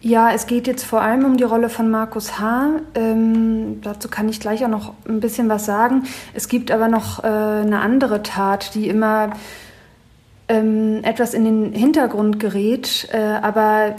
[0.02, 2.82] Ja, es geht jetzt vor allem um die Rolle von Markus H.
[2.94, 6.04] Ähm, dazu kann ich gleich auch noch ein bisschen was sagen.
[6.34, 9.32] Es gibt aber noch äh, eine andere Tat, die immer
[10.50, 13.08] ähm, etwas in den Hintergrund gerät.
[13.14, 13.96] Äh, aber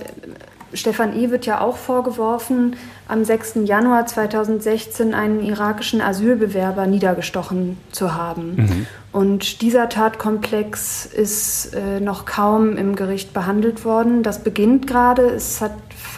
[0.75, 1.31] Stefan E.
[1.31, 2.77] wird ja auch vorgeworfen,
[3.09, 3.61] am 6.
[3.65, 8.57] Januar 2016 einen irakischen Asylbewerber niedergestochen zu haben.
[8.57, 8.87] Mhm.
[9.13, 14.23] Und dieser Tatkomplex ist äh, noch kaum im Gericht behandelt worden.
[14.23, 15.23] Das beginnt gerade.
[15.23, 15.73] Es hat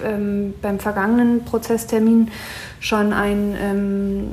[0.05, 2.31] ähm, beim vergangenen Prozesstermin
[2.81, 4.31] schon ein, ähm,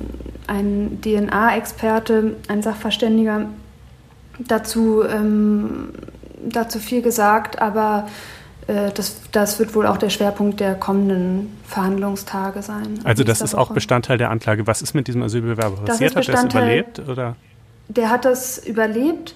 [0.48, 3.48] ein DNA-Experte, ein Sachverständiger
[4.40, 5.90] dazu, ähm,
[6.48, 8.08] dazu viel gesagt, aber
[8.68, 13.00] das, das wird wohl auch der Schwerpunkt der kommenden Verhandlungstage sein.
[13.04, 13.62] Also das ist Woche.
[13.62, 14.68] auch Bestandteil der Anklage.
[14.68, 16.16] Was ist mit diesem Asylbewerber passiert?
[16.16, 17.00] Hat er es überlebt?
[17.00, 17.36] Oder?
[17.90, 19.36] Der hat das überlebt,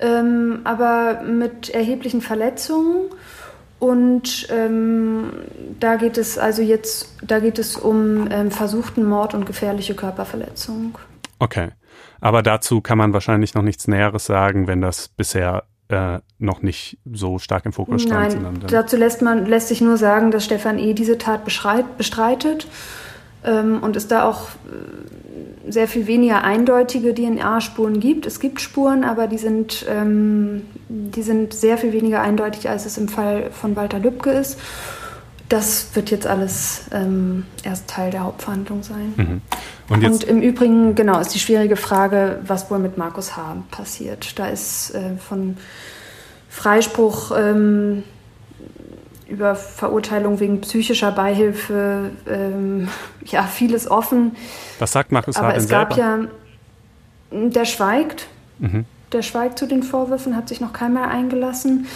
[0.00, 3.10] ähm, aber mit erheblichen Verletzungen.
[3.78, 5.32] Und ähm,
[5.78, 10.98] da geht es also jetzt, da geht es um ähm, versuchten Mord und gefährliche Körperverletzung.
[11.38, 11.68] Okay.
[12.20, 16.98] Aber dazu kann man wahrscheinlich noch nichts Näheres sagen, wenn das bisher äh, noch nicht
[17.12, 18.42] so stark im Fokus stand.
[18.42, 20.94] Nein, dazu lässt, man, lässt sich nur sagen, dass Stefan E.
[20.94, 22.66] diese Tat bestreitet
[23.44, 28.26] ähm, und es da auch äh, sehr viel weniger eindeutige DNA-Spuren gibt.
[28.26, 32.98] Es gibt Spuren, aber die sind, ähm, die sind sehr viel weniger eindeutig, als es
[32.98, 34.58] im Fall von Walter Lübcke ist.
[35.48, 39.14] Das wird jetzt alles ähm, erst Teil der Hauptverhandlung sein.
[39.16, 39.40] Mhm.
[39.88, 43.56] Und, und, im Übrigen, genau, ist die schwierige Frage, was wohl mit Markus H.
[43.70, 44.38] passiert.
[44.38, 45.56] Da ist äh, von
[46.48, 48.02] Freispruch ähm,
[49.28, 52.88] über Verurteilung wegen psychischer Beihilfe ähm,
[53.24, 54.36] ja vieles offen.
[54.80, 55.52] Was sagt Markus Aber H.
[55.52, 56.28] denn es gab selber?
[57.30, 58.26] ja, der schweigt.
[58.58, 58.84] Mhm.
[59.12, 61.86] Der schweigt zu den Vorwürfen, hat sich noch keinmal eingelassen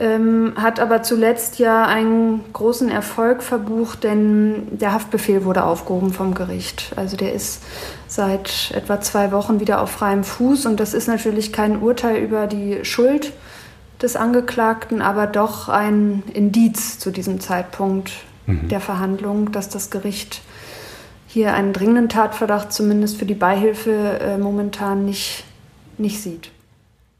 [0.00, 6.34] ähm, hat aber zuletzt ja einen großen Erfolg verbucht, denn der Haftbefehl wurde aufgehoben vom
[6.34, 6.92] Gericht.
[6.96, 7.62] Also der ist
[8.08, 12.46] seit etwa zwei Wochen wieder auf freiem Fuß und das ist natürlich kein Urteil über
[12.46, 13.32] die Schuld
[14.00, 18.12] des Angeklagten, aber doch ein Indiz zu diesem Zeitpunkt
[18.46, 18.68] mhm.
[18.68, 20.40] der Verhandlung, dass das Gericht
[21.26, 25.44] hier einen dringenden Tatverdacht zumindest für die Beihilfe äh, momentan nicht,
[25.98, 26.50] nicht sieht.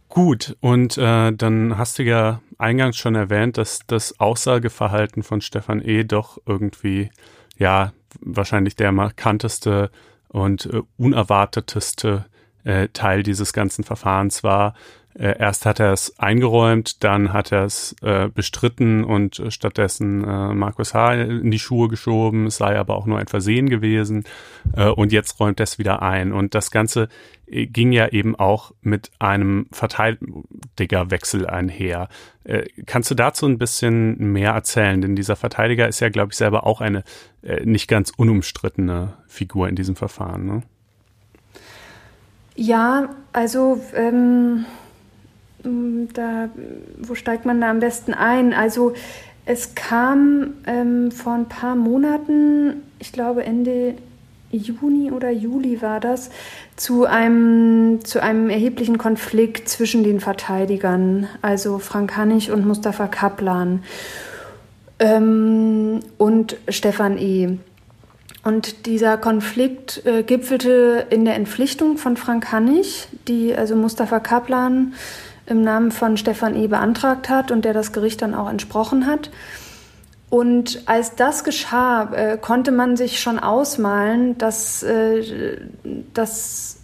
[0.08, 5.80] Gut, und äh, dann hast du ja eingangs schon erwähnt, dass das Aussageverhalten von Stefan
[5.82, 6.04] E.
[6.04, 7.10] doch irgendwie,
[7.56, 9.90] ja, wahrscheinlich der markanteste
[10.28, 12.26] und äh, unerwarteteste
[12.64, 14.74] äh, Teil dieses ganzen Verfahrens war.
[15.14, 20.54] Äh, erst hat er es eingeräumt, dann hat er es äh, bestritten und stattdessen äh,
[20.54, 21.14] Markus H.
[21.14, 22.46] in die Schuhe geschoben.
[22.46, 24.24] Es sei aber auch nur ein Versehen gewesen.
[24.76, 26.32] Äh, und jetzt räumt er es wieder ein.
[26.32, 27.08] Und das Ganze
[27.46, 32.08] äh, ging ja eben auch mit einem Verteidigerwechsel einher.
[32.44, 35.00] Äh, kannst du dazu ein bisschen mehr erzählen?
[35.00, 37.02] Denn dieser Verteidiger ist ja, glaube ich, selber auch eine
[37.42, 40.46] äh, nicht ganz unumstrittene Figur in diesem Verfahren.
[40.46, 40.62] Ne?
[42.54, 44.66] Ja, also ähm,
[45.62, 46.48] da,
[46.98, 48.52] wo steigt man da am besten ein?
[48.52, 48.94] Also
[49.46, 53.94] es kam ähm, vor ein paar Monaten, ich glaube Ende
[54.50, 56.30] Juni oder Juli war das,
[56.76, 63.82] zu einem, zu einem erheblichen Konflikt zwischen den Verteidigern, also Frank Hannig und Mustafa Kaplan
[64.98, 67.58] ähm, und Stefan E.
[68.42, 74.94] Und dieser Konflikt äh, gipfelte in der Entpflichtung von Frank Hannig, die also Mustafa Kaplan
[75.50, 76.66] im Namen von Stefan E.
[76.66, 79.30] beantragt hat und der das Gericht dann auch entsprochen hat.
[80.30, 85.58] Und als das geschah, äh, konnte man sich schon ausmalen, dass, äh,
[86.14, 86.76] dass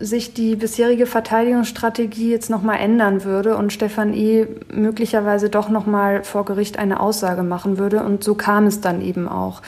[0.00, 4.46] sich die bisherige Verteidigungsstrategie jetzt nochmal ändern würde und Stefan E.
[4.72, 8.02] möglicherweise doch nochmal vor Gericht eine Aussage machen würde.
[8.02, 9.62] Und so kam es dann eben auch.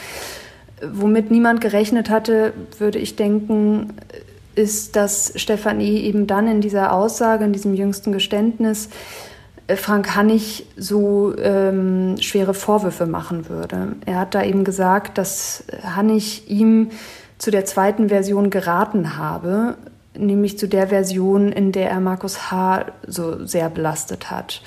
[0.82, 3.94] Womit niemand gerechnet hatte, würde ich denken,
[4.56, 6.00] ist, dass Stefan E.
[6.00, 8.88] eben dann in dieser Aussage, in diesem jüngsten Geständnis,
[9.66, 13.96] äh, Frank Hannig so ähm, schwere Vorwürfe machen würde.
[14.04, 16.90] Er hat da eben gesagt, dass Hannig ihm
[17.38, 19.76] zu der zweiten Version geraten habe,
[20.16, 22.86] nämlich zu der Version, in der er Markus H.
[23.06, 24.62] so sehr belastet hat.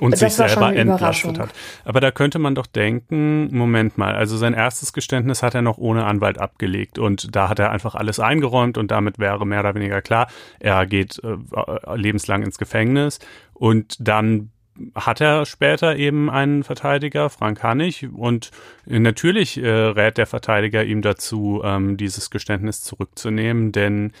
[0.00, 1.50] Und sich selber entlastet hat.
[1.84, 5.78] Aber da könnte man doch denken, Moment mal, also sein erstes Geständnis hat er noch
[5.78, 9.74] ohne Anwalt abgelegt und da hat er einfach alles eingeräumt und damit wäre mehr oder
[9.74, 10.28] weniger klar,
[10.58, 13.20] er geht äh, lebenslang ins Gefängnis
[13.54, 14.50] und dann
[14.94, 18.50] hat er später eben einen Verteidiger, Frank Hannig, und
[18.86, 24.12] natürlich äh, rät der Verteidiger ihm dazu, ähm, dieses Geständnis zurückzunehmen, denn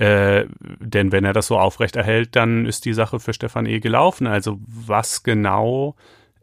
[0.00, 0.46] äh,
[0.78, 3.80] denn wenn er das so aufrechterhält, dann ist die Sache für Stefan E.
[3.80, 4.26] gelaufen.
[4.26, 5.94] Also was genau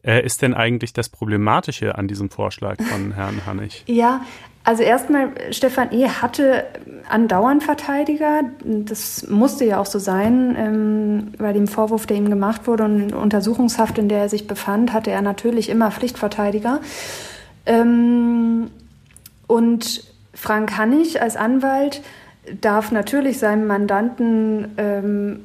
[0.04, 3.82] äh, ist denn eigentlich das Problematische an diesem Vorschlag von Herrn Hannig?
[3.86, 4.20] Ja,
[4.62, 6.06] Also erstmal, Stefan E.
[6.06, 6.66] hatte
[7.08, 8.42] andauernd Verteidiger.
[8.62, 10.54] Das musste ja auch so sein.
[10.56, 14.92] Ähm, bei dem Vorwurf, der ihm gemacht wurde und Untersuchungshaft, in der er sich befand,
[14.92, 16.80] hatte er natürlich immer Pflichtverteidiger.
[17.66, 18.70] Ähm,
[19.48, 22.02] und Frank Hannig als Anwalt
[22.60, 25.40] darf natürlich seinem Mandanten ähm,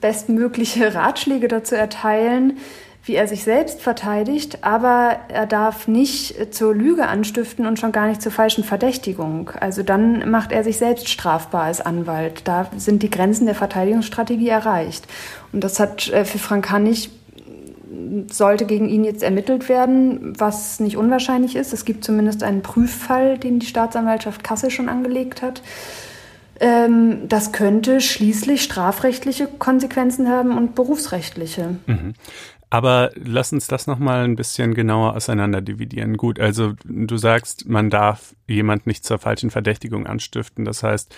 [0.00, 2.58] bestmögliche Ratschläge dazu erteilen,
[3.04, 8.08] wie er sich selbst verteidigt, aber er darf nicht zur Lüge anstiften und schon gar
[8.08, 9.50] nicht zur falschen Verdächtigung.
[9.60, 12.42] Also dann macht er sich selbst strafbar als Anwalt.
[12.48, 15.06] Da sind die Grenzen der Verteidigungsstrategie erreicht.
[15.52, 17.10] Und das hat äh, für Frank Hannig
[18.30, 21.72] sollte gegen ihn jetzt ermittelt werden, was nicht unwahrscheinlich ist.
[21.72, 25.62] Es gibt zumindest einen Prüffall, den die Staatsanwaltschaft Kassel schon angelegt hat.
[26.58, 31.76] Ähm, das könnte schließlich strafrechtliche Konsequenzen haben und berufsrechtliche.
[31.86, 32.14] Mhm.
[32.68, 36.16] Aber lass uns das nochmal ein bisschen genauer auseinander dividieren.
[36.16, 40.64] Gut, also du sagst, man darf jemand nicht zur falschen Verdächtigung anstiften.
[40.64, 41.14] Das heißt,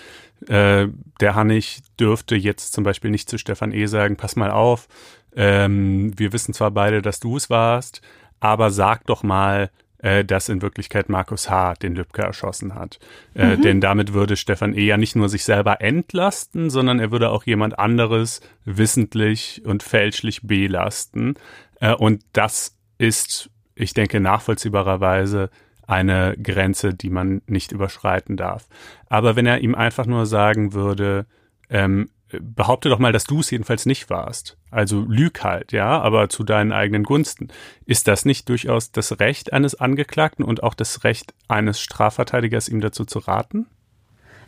[0.47, 0.87] äh,
[1.19, 3.87] der Hannig dürfte jetzt zum Beispiel nicht zu Stefan E.
[3.87, 4.87] sagen, pass mal auf,
[5.35, 8.01] ähm, wir wissen zwar beide, dass du es warst,
[8.39, 11.73] aber sag doch mal, äh, dass in Wirklichkeit Markus H.
[11.75, 12.99] den Lübcke erschossen hat.
[13.35, 13.61] Äh, mhm.
[13.61, 14.85] Denn damit würde Stefan E.
[14.85, 20.41] ja nicht nur sich selber entlasten, sondern er würde auch jemand anderes wissentlich und fälschlich
[20.43, 21.35] belasten.
[21.81, 25.49] Äh, und das ist, ich denke, nachvollziehbarerweise
[25.85, 28.67] eine Grenze, die man nicht überschreiten darf.
[29.07, 31.25] Aber wenn er ihm einfach nur sagen würde,
[31.69, 34.57] ähm, behaupte doch mal, dass du es jedenfalls nicht warst.
[34.71, 37.49] Also lüg halt, ja, aber zu deinen eigenen Gunsten.
[37.85, 42.81] Ist das nicht durchaus das Recht eines Angeklagten und auch das Recht eines Strafverteidigers, ihm
[42.81, 43.67] dazu zu raten?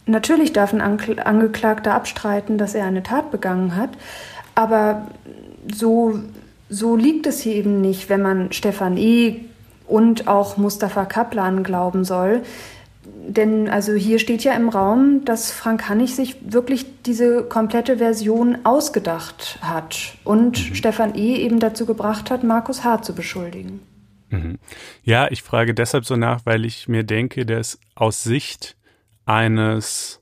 [0.06, 3.92] Natürlich darf ein Angeklagter abstreiten, dass er eine Tat begangen hat,
[4.56, 5.08] aber
[5.72, 6.20] so,
[6.70, 9.42] so liegt es hier eben nicht, wenn man Stefan E.
[9.88, 12.42] und auch Mustafa Kaplan glauben soll,
[13.34, 18.60] denn also hier steht ja im Raum, dass Frank Hannig sich wirklich diese komplette Version
[18.64, 20.76] ausgedacht hat und mhm.
[20.76, 21.36] Stefan E.
[21.36, 23.02] eben dazu gebracht hat, Markus H.
[23.02, 23.82] zu beschuldigen.
[24.30, 24.58] Mhm.
[25.04, 28.78] Ja, ich frage deshalb so nach, weil ich mir denke, dass aus Sicht
[29.26, 30.22] eines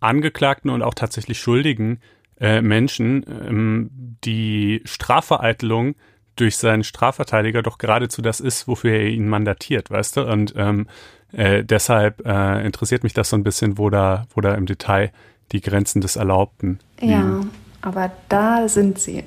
[0.00, 2.00] Angeklagten und auch tatsächlich Schuldigen
[2.40, 3.90] äh, Menschen ähm,
[4.24, 5.94] die Strafvereitelung
[6.36, 10.26] durch seinen Strafverteidiger doch geradezu das ist, wofür er ihn mandatiert, weißt du?
[10.26, 10.86] Und ähm,
[11.32, 15.10] äh, deshalb äh, interessiert mich das so ein bisschen, wo da, wo da im Detail
[15.52, 17.12] die Grenzen des Erlaubten liegen.
[17.12, 17.40] Ja,
[17.82, 19.24] aber da sind sie.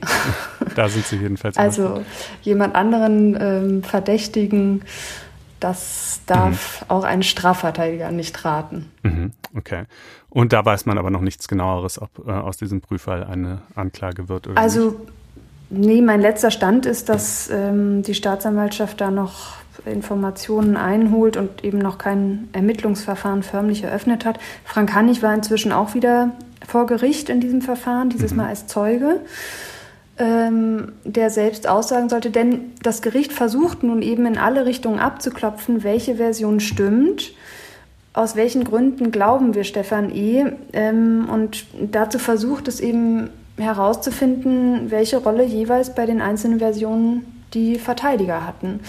[0.76, 1.58] da sind sie jedenfalls.
[1.66, 2.04] Also
[2.42, 4.84] jemand anderen ähm, Verdächtigen,
[5.60, 6.90] das darf mhm.
[6.90, 8.92] auch ein Strafverteidiger nicht raten.
[9.04, 9.84] Mhm, okay.
[10.30, 14.30] Und da weiß man aber noch nichts genaueres, ob äh, aus diesem Prüffall eine Anklage
[14.30, 15.00] wird oder also, nicht.
[15.00, 15.08] Also,
[15.70, 21.78] nee, mein letzter Stand ist, dass ähm, die Staatsanwaltschaft da noch Informationen einholt und eben
[21.78, 24.40] noch kein Ermittlungsverfahren förmlich eröffnet hat.
[24.64, 26.32] Frank Hannig war inzwischen auch wieder
[26.66, 28.38] vor Gericht in diesem Verfahren, dieses mhm.
[28.38, 29.22] Mal als Zeuge,
[30.18, 32.32] ähm, der selbst aussagen sollte.
[32.32, 37.34] Denn das Gericht versucht nun eben in alle Richtungen abzuklopfen, welche Version stimmt.
[38.14, 40.46] Aus welchen Gründen glauben wir Stefan E.
[40.74, 47.80] Ähm, und dazu versucht es eben herauszufinden, welche Rolle jeweils bei den einzelnen Versionen die
[47.80, 48.82] Verteidiger hatten.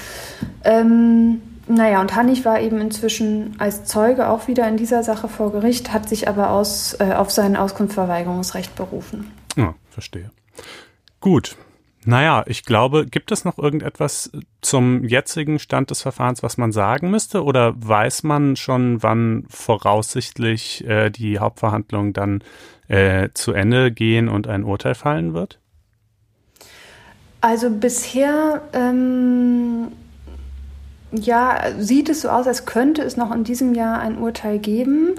[0.65, 5.51] Ähm, naja, und Hannig war eben inzwischen als Zeuge auch wieder in dieser Sache vor
[5.53, 9.33] Gericht, hat sich aber aus, äh, auf sein Auskunftsverweigerungsrecht berufen.
[9.57, 10.31] Ja, verstehe.
[11.21, 11.57] Gut.
[12.09, 17.11] Naja, ich glaube, gibt es noch irgendetwas zum jetzigen Stand des Verfahrens, was man sagen
[17.11, 17.43] müsste?
[17.43, 22.45] Oder weiß man schon, wann voraussichtlich äh, die Hauptverhandlungen dann
[22.87, 25.59] äh, zu Ende gehen und ein Urteil fallen wird?
[27.47, 29.93] Also bisher ähm,
[31.13, 35.15] ja, sieht es so aus, als könnte es noch in diesem Jahr ein Urteil geben.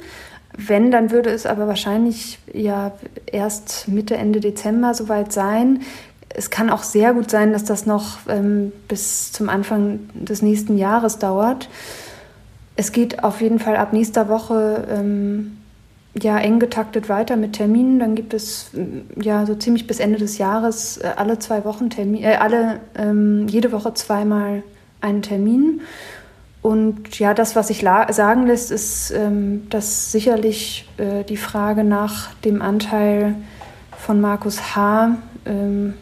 [0.52, 2.92] Wenn, dann würde es aber wahrscheinlich ja
[3.28, 5.84] erst Mitte, Ende Dezember soweit sein.
[6.28, 10.78] Es kann auch sehr gut sein, dass das noch ähm, bis zum Anfang des nächsten
[10.78, 11.70] Jahres dauert.
[12.76, 15.57] Es geht auf jeden Fall ab nächster Woche ähm,
[16.24, 18.00] ja eng getaktet weiter mit Terminen.
[18.00, 18.72] Dann gibt es
[19.22, 23.48] ja so ziemlich bis Ende des Jahres äh, alle zwei Wochen Termin, äh, alle ähm,
[23.48, 24.64] jede Woche zweimal
[25.02, 25.82] einen Termin.
[26.62, 32.34] Und ja, das, was sich sagen lässt, ist, ähm, dass sicherlich äh, die Frage nach
[32.36, 33.36] dem Anteil
[33.98, 35.18] von Markus H.
[35.46, 35.94] Ähm,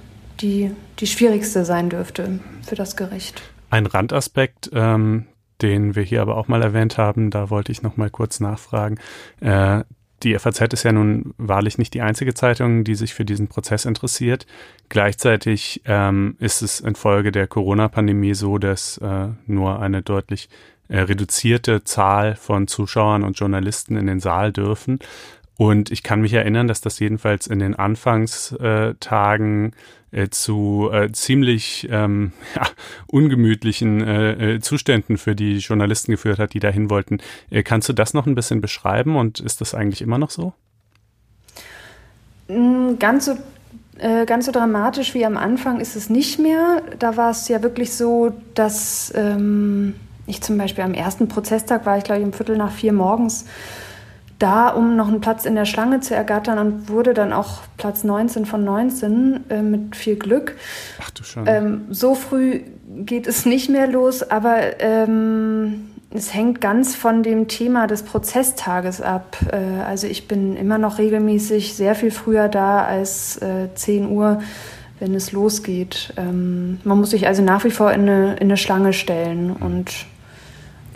[0.41, 3.41] die, die schwierigste sein dürfte für das Gericht.
[3.69, 5.25] Ein Randaspekt, ähm,
[5.61, 8.97] den wir hier aber auch mal erwähnt haben, da wollte ich noch mal kurz nachfragen.
[9.39, 9.83] Äh,
[10.23, 13.85] die FAZ ist ja nun wahrlich nicht die einzige Zeitung, die sich für diesen Prozess
[13.85, 14.45] interessiert.
[14.89, 20.49] Gleichzeitig ähm, ist es infolge der Corona-Pandemie so, dass äh, nur eine deutlich
[20.87, 24.99] äh, reduzierte Zahl von Zuschauern und Journalisten in den Saal dürfen.
[25.57, 29.71] Und ich kann mich erinnern, dass das jedenfalls in den Anfangstagen
[30.11, 32.63] äh, zu äh, ziemlich ähm, ja,
[33.07, 37.19] ungemütlichen äh, äh, Zuständen für die Journalisten geführt hat, die dahin wollten.
[37.49, 40.53] Äh, kannst du das noch ein bisschen beschreiben und ist das eigentlich immer noch so?
[42.47, 43.37] Mm, ganz so
[44.25, 46.81] ganz so dramatisch wie am Anfang ist es nicht mehr.
[46.99, 49.95] Da war es ja wirklich so, dass ähm,
[50.27, 53.45] ich zum Beispiel am ersten Prozesstag war ich, glaube ich, um Viertel nach vier morgens
[54.39, 58.03] da, um noch einen Platz in der Schlange zu ergattern und wurde dann auch Platz
[58.03, 60.55] 19 von 19 äh, mit viel Glück.
[61.01, 61.45] Ach du schon.
[61.47, 62.61] Ähm, so früh
[63.05, 69.01] geht es nicht mehr los, aber ähm, es hängt ganz von dem Thema des Prozesstages
[69.01, 69.37] ab.
[69.51, 74.41] Äh, also ich bin immer noch regelmäßig sehr viel früher da als äh, 10 Uhr,
[74.99, 76.13] wenn es losgeht.
[76.17, 80.05] Ähm, man muss sich also nach wie vor in eine, in eine Schlange stellen und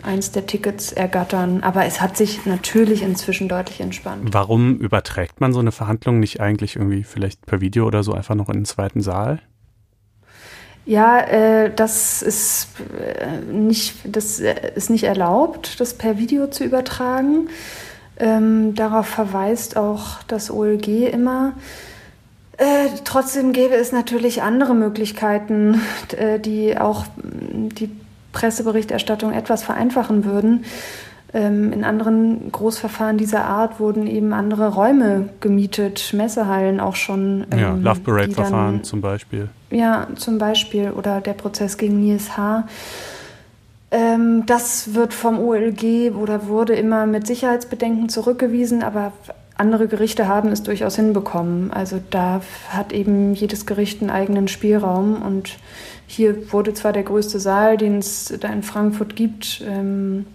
[0.02, 1.62] eins der Tickets ergattern.
[1.62, 4.32] Aber es hat sich natürlich inzwischen deutlich entspannt.
[4.32, 8.34] Warum überträgt man so eine Verhandlung nicht eigentlich irgendwie vielleicht per Video oder so einfach
[8.34, 9.40] noch in den zweiten Saal?
[10.86, 16.64] Ja, äh, das ist äh, nicht, das äh, ist nicht erlaubt, das per Video zu
[16.64, 17.48] übertragen.
[18.18, 21.54] Ähm, darauf verweist auch das OLG immer.
[22.56, 25.80] Äh, trotzdem gäbe es natürlich andere Möglichkeiten,
[26.16, 27.90] äh, die auch die
[28.32, 30.64] Presseberichterstattung etwas vereinfachen würden.
[31.32, 37.46] Ähm, in anderen Großverfahren dieser Art wurden eben andere Räume gemietet, Messehallen auch schon.
[37.52, 39.48] Ähm, ja, Love Parade-Verfahren zum Beispiel.
[39.70, 40.90] Ja, zum Beispiel.
[40.90, 42.66] Oder der Prozess gegen Nils H.
[43.92, 49.12] Ähm, das wird vom OLG oder wurde immer mit Sicherheitsbedenken zurückgewiesen, aber
[49.56, 51.70] andere Gerichte haben es durchaus hinbekommen.
[51.72, 55.58] Also da hat eben jedes Gericht einen eigenen Spielraum und
[56.10, 60.26] hier wurde zwar der größte Saal, den es da in Frankfurt gibt, ähm,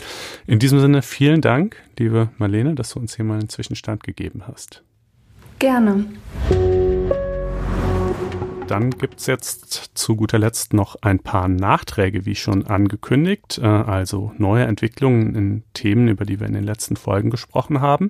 [0.47, 4.43] In diesem Sinne vielen Dank, liebe Marlene, dass du uns hier mal einen Zwischenstand gegeben
[4.47, 4.81] hast.
[5.59, 6.05] Gerne.
[8.73, 14.31] Dann gibt's jetzt zu guter Letzt noch ein paar Nachträge, wie schon angekündigt, äh, also
[14.39, 18.09] neue Entwicklungen in Themen, über die wir in den letzten Folgen gesprochen haben.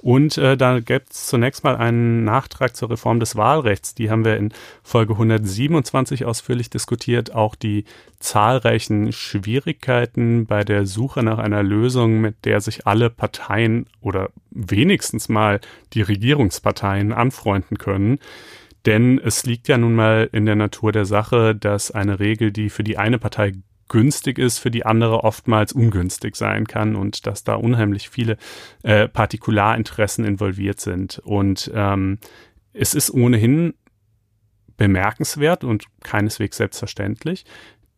[0.00, 3.94] Und äh, da gibt's zunächst mal einen Nachtrag zur Reform des Wahlrechts.
[3.94, 7.34] Die haben wir in Folge 127 ausführlich diskutiert.
[7.34, 7.84] Auch die
[8.18, 15.28] zahlreichen Schwierigkeiten bei der Suche nach einer Lösung, mit der sich alle Parteien oder wenigstens
[15.28, 15.60] mal
[15.92, 18.20] die Regierungsparteien anfreunden können.
[18.86, 22.70] Denn es liegt ja nun mal in der Natur der Sache, dass eine Regel, die
[22.70, 23.52] für die eine Partei
[23.88, 28.36] günstig ist, für die andere oftmals ungünstig sein kann und dass da unheimlich viele
[28.82, 31.18] äh, Partikularinteressen involviert sind.
[31.24, 32.18] Und ähm,
[32.72, 33.74] es ist ohnehin
[34.76, 37.44] bemerkenswert und keineswegs selbstverständlich,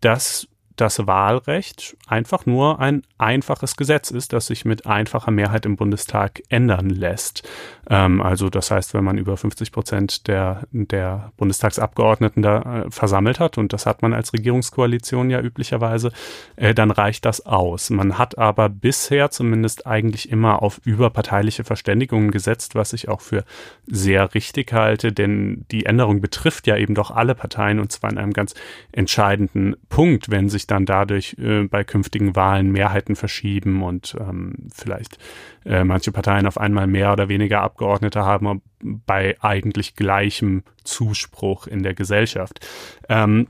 [0.01, 0.49] dass
[0.81, 6.43] das Wahlrecht einfach nur ein einfaches Gesetz ist, das sich mit einfacher Mehrheit im Bundestag
[6.49, 7.47] ändern lässt.
[7.89, 13.41] Ähm, also das heißt, wenn man über 50 Prozent der, der Bundestagsabgeordneten da äh, versammelt
[13.41, 16.13] hat, und das hat man als Regierungskoalition ja üblicherweise,
[16.57, 17.91] äh, dann reicht das aus.
[17.91, 23.45] Man hat aber bisher zumindest eigentlich immer auf überparteiliche Verständigungen gesetzt, was ich auch für
[23.87, 28.19] sehr richtig halte, denn die Änderung betrifft ja eben doch alle Parteien und zwar in
[28.19, 28.55] einem ganz
[28.93, 35.19] entscheidenden Punkt, wenn sich dann dadurch äh, bei künftigen Wahlen Mehrheiten verschieben und ähm, vielleicht
[35.65, 41.83] äh, manche Parteien auf einmal mehr oder weniger Abgeordnete haben bei eigentlich gleichem Zuspruch in
[41.83, 42.67] der Gesellschaft.
[43.09, 43.49] Ähm,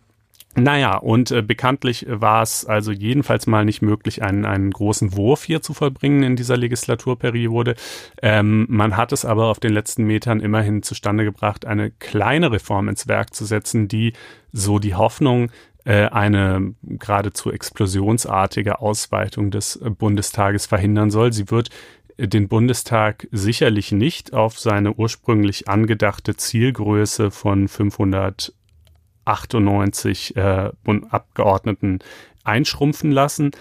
[0.57, 5.45] naja, und äh, bekanntlich war es also jedenfalls mal nicht möglich, einen, einen großen Wurf
[5.45, 7.77] hier zu vollbringen in dieser Legislaturperiode.
[8.21, 12.89] Ähm, man hat es aber auf den letzten Metern immerhin zustande gebracht, eine kleine Reform
[12.89, 14.13] ins Werk zu setzen, die
[14.53, 15.53] so die Hoffnung
[15.89, 21.33] eine geradezu explosionsartige Ausweitung des Bundestages verhindern soll.
[21.33, 21.71] Sie wird
[22.19, 30.71] den Bundestag sicherlich nicht auf seine ursprünglich angedachte Zielgröße von 598 äh,
[31.11, 32.01] Abgeordneten
[32.45, 33.53] einschrumpfen lassen.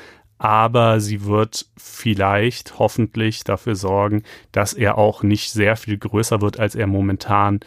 [0.41, 6.59] aber sie wird vielleicht hoffentlich dafür sorgen, dass er auch nicht sehr viel größer wird,
[6.59, 7.59] als er momentan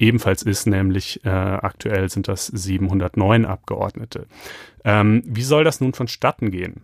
[0.00, 4.26] ebenfalls ist, nämlich äh, aktuell sind das 709 Abgeordnete.
[4.84, 6.82] Ähm, wie soll das nun vonstatten gehen?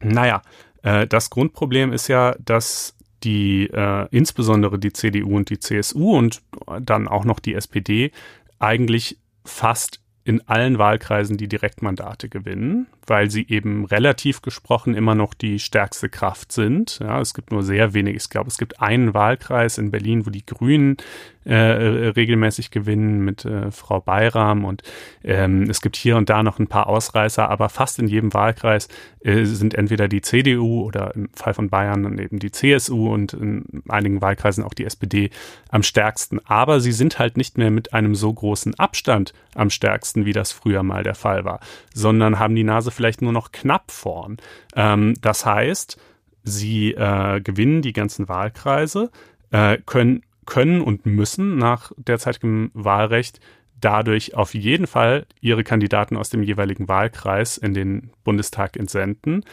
[0.00, 0.42] Naja,
[0.82, 6.42] äh, das Grundproblem ist ja, dass die äh, insbesondere die CDU und die CSU und
[6.80, 8.12] dann auch noch die SPD
[8.58, 10.00] eigentlich fast
[10.30, 16.08] in allen Wahlkreisen die Direktmandate gewinnen, weil sie eben relativ gesprochen immer noch die stärkste
[16.08, 17.00] Kraft sind.
[17.00, 18.14] Ja, es gibt nur sehr wenig.
[18.14, 20.98] Ich glaube, es gibt einen Wahlkreis in Berlin, wo die Grünen
[21.44, 24.82] äh, regelmäßig gewinnen mit äh, Frau Bayram und
[25.24, 28.88] ähm, es gibt hier und da noch ein paar Ausreißer, aber fast in jedem Wahlkreis
[29.24, 33.32] äh, sind entweder die CDU oder im Fall von Bayern dann eben die CSU und
[33.32, 35.30] in einigen Wahlkreisen auch die SPD
[35.70, 36.40] am stärksten.
[36.44, 40.52] Aber sie sind halt nicht mehr mit einem so großen Abstand am stärksten, wie das
[40.52, 41.60] früher mal der Fall war,
[41.94, 44.38] sondern haben die Nase vielleicht nur noch knapp vorn.
[44.74, 46.00] Ähm, das heißt,
[46.42, 49.10] sie äh, gewinnen die ganzen Wahlkreise,
[49.50, 53.40] äh, können können und müssen nach derzeitigem Wahlrecht
[53.80, 59.44] dadurch auf jeden Fall ihre Kandidaten aus dem jeweiligen Wahlkreis in den Bundestag entsenden.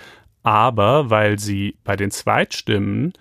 [0.43, 3.13] Aber weil sie bei den Zweitstimmen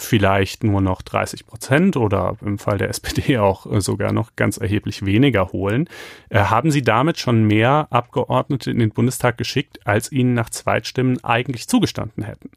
[0.00, 5.04] vielleicht nur noch 30 Prozent oder im Fall der SPD auch sogar noch ganz erheblich
[5.04, 5.88] weniger holen,
[6.28, 11.22] äh, haben sie damit schon mehr Abgeordnete in den Bundestag geschickt, als ihnen nach Zweitstimmen
[11.24, 12.50] eigentlich zugestanden hätten.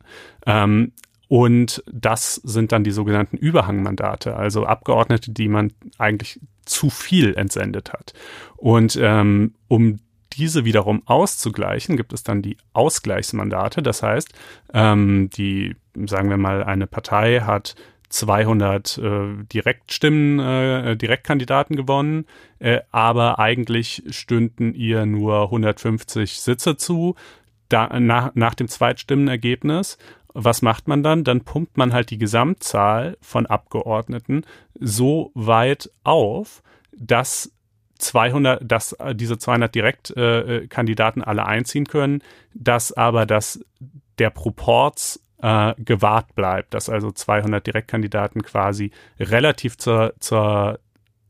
[0.46, 0.92] Ähm,
[1.28, 7.92] und das sind dann die sogenannten Überhangmandate, also Abgeordnete, die man eigentlich zu viel entsendet
[7.92, 8.14] hat.
[8.58, 10.00] Und ähm, um
[10.38, 13.82] diese wiederum auszugleichen, gibt es dann die Ausgleichsmandate.
[13.82, 14.34] Das heißt,
[14.74, 15.76] ähm, die,
[16.06, 17.76] sagen wir mal, eine Partei hat
[18.10, 22.26] 200 äh, Direktstimmen, äh, Direktkandidaten gewonnen,
[22.60, 27.16] äh, aber eigentlich stünden ihr nur 150 Sitze zu.
[27.70, 29.98] Da, nach, nach dem Zweitstimmenergebnis
[30.34, 31.24] was macht man dann?
[31.24, 34.46] Dann pumpt man halt die Gesamtzahl von Abgeordneten
[34.80, 37.52] so weit auf, dass
[38.00, 42.22] 200, dass äh, diese 200 Direktkandidaten äh, alle einziehen können,
[42.54, 43.64] dass aber das
[44.20, 50.80] der Proports äh, gewahrt bleibt, dass also 200 Direktkandidaten quasi relativ zur, zur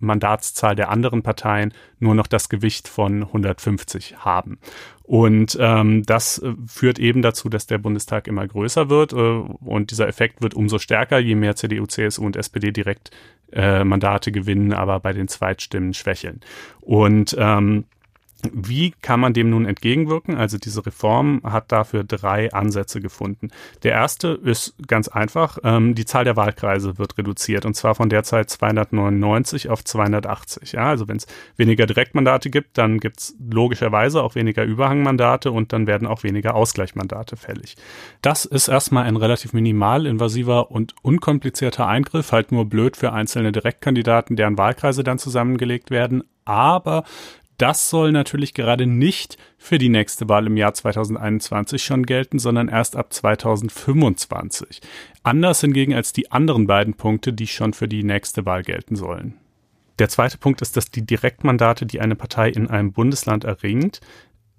[0.03, 4.59] Mandatszahl der anderen Parteien nur noch das Gewicht von 150 haben.
[5.03, 9.91] Und ähm, das äh, führt eben dazu, dass der Bundestag immer größer wird äh, und
[9.91, 13.11] dieser Effekt wird umso stärker, je mehr CDU, CSU und SPD direkt
[13.55, 16.41] äh, Mandate gewinnen, aber bei den Zweitstimmen schwächeln.
[16.81, 17.85] Und ähm,
[18.51, 20.35] wie kann man dem nun entgegenwirken?
[20.35, 23.49] Also diese Reform hat dafür drei Ansätze gefunden.
[23.83, 28.09] Der erste ist ganz einfach, ähm, die Zahl der Wahlkreise wird reduziert und zwar von
[28.09, 30.73] derzeit 299 auf 280.
[30.73, 35.73] Ja, also wenn es weniger Direktmandate gibt, dann gibt es logischerweise auch weniger Überhangmandate und
[35.73, 37.75] dann werden auch weniger Ausgleichmandate fällig.
[38.21, 43.51] Das ist erstmal ein relativ minimal invasiver und unkomplizierter Eingriff, halt nur blöd für einzelne
[43.51, 46.23] Direktkandidaten, deren Wahlkreise dann zusammengelegt werden.
[46.45, 47.03] Aber
[47.57, 52.67] das soll natürlich gerade nicht für die nächste Wahl im Jahr 2021 schon gelten, sondern
[52.67, 54.81] erst ab 2025.
[55.23, 59.35] Anders hingegen als die anderen beiden Punkte, die schon für die nächste Wahl gelten sollen.
[59.99, 64.01] Der zweite Punkt ist, dass die Direktmandate, die eine Partei in einem Bundesland erringt,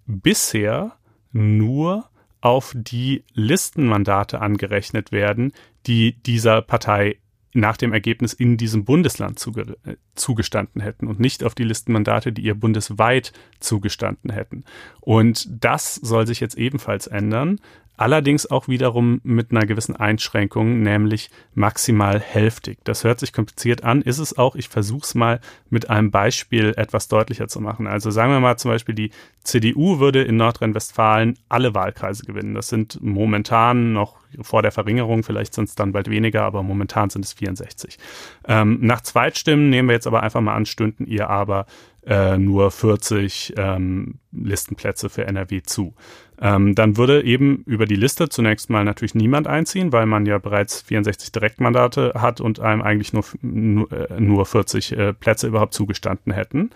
[0.07, 0.93] bisher
[1.33, 2.09] nur
[2.41, 5.53] auf die Listenmandate angerechnet werden,
[5.87, 7.19] die dieser Partei
[7.55, 12.33] nach dem Ergebnis in diesem Bundesland zuge äh, zugestanden hätten und nicht auf die Listenmandate,
[12.33, 14.65] die ihr bundesweit zugestanden hätten.
[15.01, 17.61] Und das soll sich jetzt ebenfalls ändern.
[17.97, 22.79] Allerdings auch wiederum mit einer gewissen Einschränkung, nämlich maximal hälftig.
[22.83, 24.57] Das hört sich kompliziert an, ist es auch.
[24.57, 25.41] Ich versuche es mal
[25.71, 27.87] mit einem Beispiel etwas deutlicher zu machen.
[27.87, 29.11] Also sagen wir mal zum Beispiel, die
[29.45, 32.55] CDU würde in Nordrhein-Westfalen alle Wahlkreise gewinnen.
[32.55, 37.11] Das sind momentan noch vor der Verringerung, vielleicht sind es dann bald weniger, aber momentan
[37.11, 37.99] sind es 64.
[38.47, 41.67] Ähm, nach Zweitstimmen nehmen wir jetzt aber einfach mal an, stünden ihr aber
[42.07, 45.95] äh, nur 40 ähm, Listenplätze für NRW zu.
[46.41, 50.39] Ähm, dann würde eben über die Liste zunächst mal natürlich niemand einziehen, weil man ja
[50.39, 56.71] bereits 64 Direktmandate hat und einem eigentlich nur, nur 40 äh, Plätze überhaupt zugestanden hätten.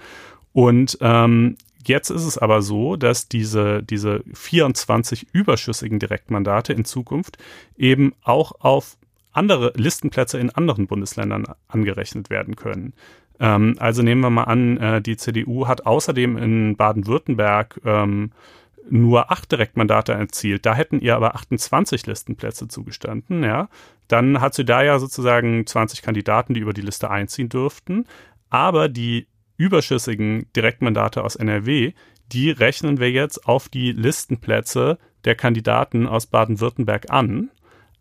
[0.52, 1.56] Und ähm,
[1.89, 7.39] jetzt ist es aber so, dass diese, diese 24 überschüssigen Direktmandate in Zukunft
[7.76, 8.97] eben auch auf
[9.32, 12.93] andere Listenplätze in anderen Bundesländern angerechnet werden können.
[13.41, 18.32] Ähm, also nehmen wir mal an, äh, die CDU hat außerdem in Baden-Württemberg ähm,
[18.91, 20.64] nur acht Direktmandate erzielt.
[20.66, 23.68] Da hätten ihr aber 28 Listenplätze zugestanden, ja.
[24.09, 28.07] Dann hat sie da ja sozusagen 20 Kandidaten, die über die Liste einziehen dürften.
[28.49, 29.26] Aber die
[29.59, 31.92] überschüssigen Direktmandate aus NRW,
[32.32, 37.50] die rechnen wir jetzt auf die Listenplätze der Kandidaten aus Baden-Württemberg an.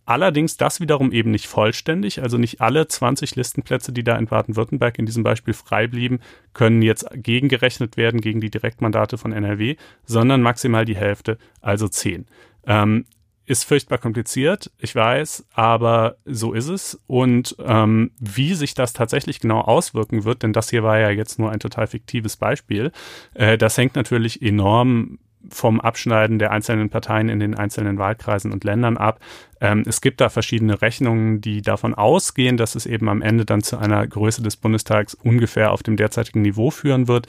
[0.06, 4.98] Allerdings das wiederum eben nicht vollständig, also nicht alle 20 Listenplätze, die da in Baden-Württemberg
[5.00, 6.20] in diesem Beispiel frei blieben,
[6.54, 12.26] können jetzt gegengerechnet werden gegen die Direktmandate von NRW, sondern maximal die Hälfte, also 10.
[12.66, 13.06] Ähm,
[13.48, 17.02] ist furchtbar kompliziert, ich weiß, aber so ist es.
[17.08, 21.40] Und ähm, wie sich das tatsächlich genau auswirken wird, denn das hier war ja jetzt
[21.40, 22.92] nur ein total fiktives Beispiel,
[23.34, 25.18] äh, das hängt natürlich enorm
[25.50, 29.22] vom Abschneiden der einzelnen Parteien in den einzelnen Wahlkreisen und Ländern ab.
[29.62, 33.62] Ähm, es gibt da verschiedene Rechnungen, die davon ausgehen, dass es eben am Ende dann
[33.62, 37.28] zu einer Größe des Bundestags ungefähr auf dem derzeitigen Niveau führen wird.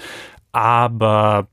[0.50, 1.46] Aber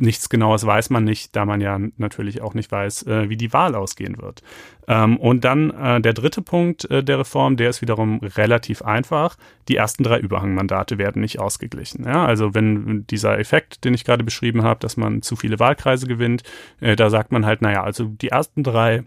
[0.00, 3.52] nichts Genaues weiß man nicht, da man ja natürlich auch nicht weiß, äh, wie die
[3.52, 4.42] Wahl ausgehen wird.
[4.88, 9.36] Ähm, und dann äh, der dritte Punkt äh, der Reform, der ist wiederum relativ einfach.
[9.68, 12.04] Die ersten drei Überhangmandate werden nicht ausgeglichen.
[12.04, 12.24] Ja?
[12.24, 16.42] Also wenn dieser Effekt, den ich gerade beschrieben habe, dass man zu viele Wahlkreise gewinnt,
[16.80, 19.04] da sagt man halt, naja, also die ersten drei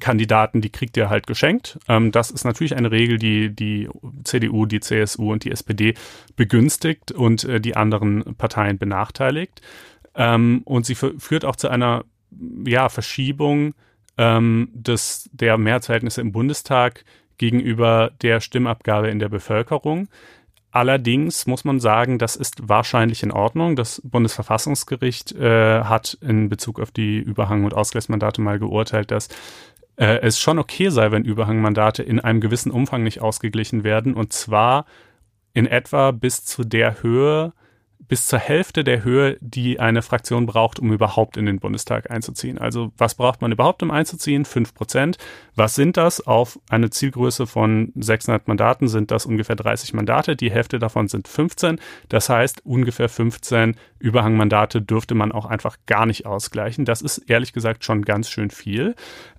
[0.00, 1.78] Kandidaten, die kriegt ihr halt geschenkt.
[1.88, 3.88] Ähm, das ist natürlich eine Regel, die die
[4.24, 5.94] CDU, die CSU und die SPD
[6.36, 9.60] begünstigt und die anderen Parteien benachteiligt.
[10.14, 12.04] Ähm, und sie führt auch zu einer
[12.66, 13.74] ja, Verschiebung
[14.18, 17.04] ähm, des, der Mehrheitsverhältnisse im Bundestag
[17.38, 20.08] gegenüber der Stimmabgabe in der Bevölkerung.
[20.70, 23.76] Allerdings muss man sagen, das ist wahrscheinlich in Ordnung.
[23.76, 29.28] Das Bundesverfassungsgericht äh, hat in Bezug auf die Überhang- und Ausgleichsmandate mal geurteilt, dass
[29.96, 34.14] äh, es schon okay sei, wenn Überhangmandate in einem gewissen Umfang nicht ausgeglichen werden.
[34.14, 34.86] Und zwar
[35.52, 37.52] in etwa bis zu der Höhe,
[38.08, 42.58] bis zur Hälfte der Höhe, die eine Fraktion braucht, um überhaupt in den Bundestag einzuziehen.
[42.58, 44.44] Also was braucht man überhaupt, um einzuziehen?
[44.44, 45.18] Fünf Prozent.
[45.56, 46.26] Was sind das?
[46.26, 50.36] Auf eine Zielgröße von 600 Mandaten sind das ungefähr 30 Mandate.
[50.36, 51.80] Die Hälfte davon sind 15.
[52.08, 56.84] Das heißt, ungefähr 15 Überhangmandate dürfte man auch einfach gar nicht ausgleichen.
[56.84, 58.94] Das ist ehrlich gesagt schon ganz schön viel.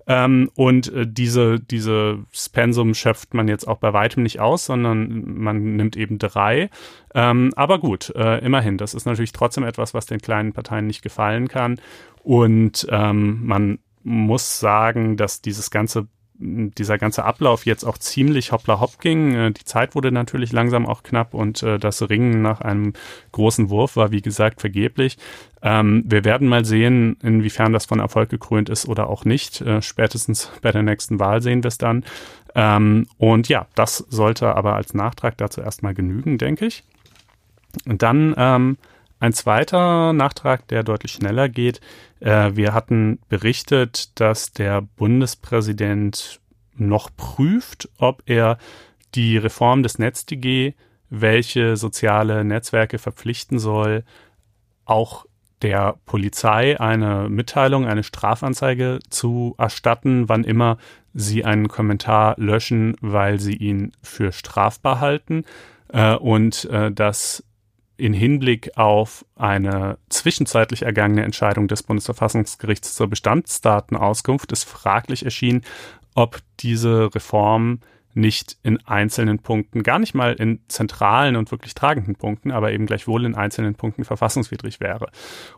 [0.06, 2.18] Ähm, und äh, diese, diese
[2.52, 6.70] Pensum schöpft man jetzt auch bei weitem nicht aus, sondern man nimmt eben drei.
[7.14, 11.02] Ähm, aber gut, äh, immerhin, das ist natürlich trotzdem etwas, was den kleinen Parteien nicht
[11.02, 11.80] gefallen kann.
[12.22, 16.06] Und ähm, man muss sagen, dass dieses ganze
[16.38, 19.34] dieser ganze Ablauf jetzt auch ziemlich hoppla hopp ging.
[19.34, 22.92] Äh, die Zeit wurde natürlich langsam auch knapp und äh, das Ringen nach einem
[23.32, 25.16] großen Wurf war, wie gesagt, vergeblich.
[25.62, 29.60] Ähm, wir werden mal sehen, inwiefern das von Erfolg gekrönt ist oder auch nicht.
[29.60, 32.04] Äh, spätestens bei der nächsten Wahl sehen wir es dann.
[32.54, 36.84] Ähm, und ja, das sollte aber als Nachtrag dazu erstmal genügen, denke ich.
[37.86, 38.78] Und dann ähm,
[39.20, 41.80] ein zweiter Nachtrag, der deutlich schneller geht.
[42.26, 46.40] Äh, wir hatten berichtet, dass der Bundespräsident
[46.74, 48.58] noch prüft, ob er
[49.14, 50.74] die Reform des NetzDG,
[51.08, 54.02] welche soziale Netzwerke verpflichten soll,
[54.84, 55.24] auch
[55.62, 60.78] der Polizei eine Mitteilung, eine Strafanzeige zu erstatten, wann immer
[61.14, 65.44] sie einen Kommentar löschen, weil sie ihn für strafbar halten.
[65.92, 67.44] Äh, und äh, dass
[67.96, 75.62] in Hinblick auf eine zwischenzeitlich ergangene Entscheidung des Bundesverfassungsgerichts zur Bestandsdatenauskunft ist fraglich erschienen,
[76.14, 77.80] ob diese Reform
[78.16, 82.86] nicht in einzelnen Punkten, gar nicht mal in zentralen und wirklich tragenden Punkten, aber eben
[82.86, 85.08] gleichwohl in einzelnen Punkten verfassungswidrig wäre.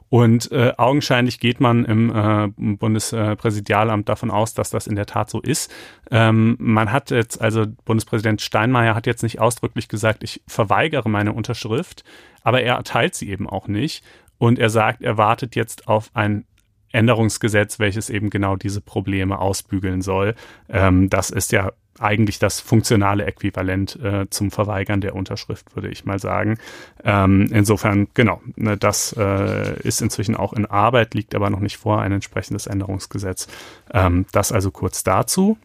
[0.09, 5.31] Und äh, augenscheinlich geht man im äh, Bundespräsidialamt davon aus, dass das in der Tat
[5.31, 5.73] so ist.
[6.11, 11.33] Ähm, man hat jetzt, also Bundespräsident Steinmeier hat jetzt nicht ausdrücklich gesagt, ich verweigere meine
[11.33, 12.03] Unterschrift,
[12.43, 14.05] aber er erteilt sie eben auch nicht.
[14.39, 16.45] Und er sagt, er wartet jetzt auf ein
[16.91, 20.35] Änderungsgesetz, welches eben genau diese Probleme ausbügeln soll.
[20.69, 26.05] Ähm, das ist ja eigentlich das funktionale Äquivalent äh, zum Verweigern der Unterschrift, würde ich
[26.05, 26.59] mal sagen.
[27.05, 31.77] Ähm, insofern, genau, ne, das äh, ist inzwischen auch in Arbeit, liegt aber noch nicht
[31.77, 33.49] vor, ein entsprechendes Änderungsgesetz.
[33.93, 35.59] Ähm, das also kurz dazu.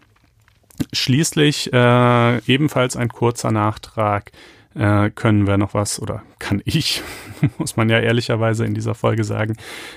[0.91, 4.31] Schließlich äh, ebenfalls ein kurzer Nachtrag
[4.75, 7.01] äh, können wir noch was oder kann ich,
[7.57, 9.55] muss man ja ehrlicherweise in dieser Folge sagen,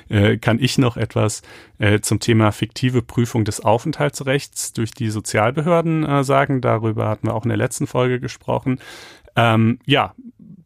[0.09, 1.43] äh, kann ich noch etwas
[1.79, 6.61] äh, zum Thema fiktive Prüfung des Aufenthaltsrechts durch die Sozialbehörden äh, sagen.
[6.61, 8.79] Darüber hatten wir auch in der letzten Folge gesprochen.
[9.35, 10.15] Ähm, ja,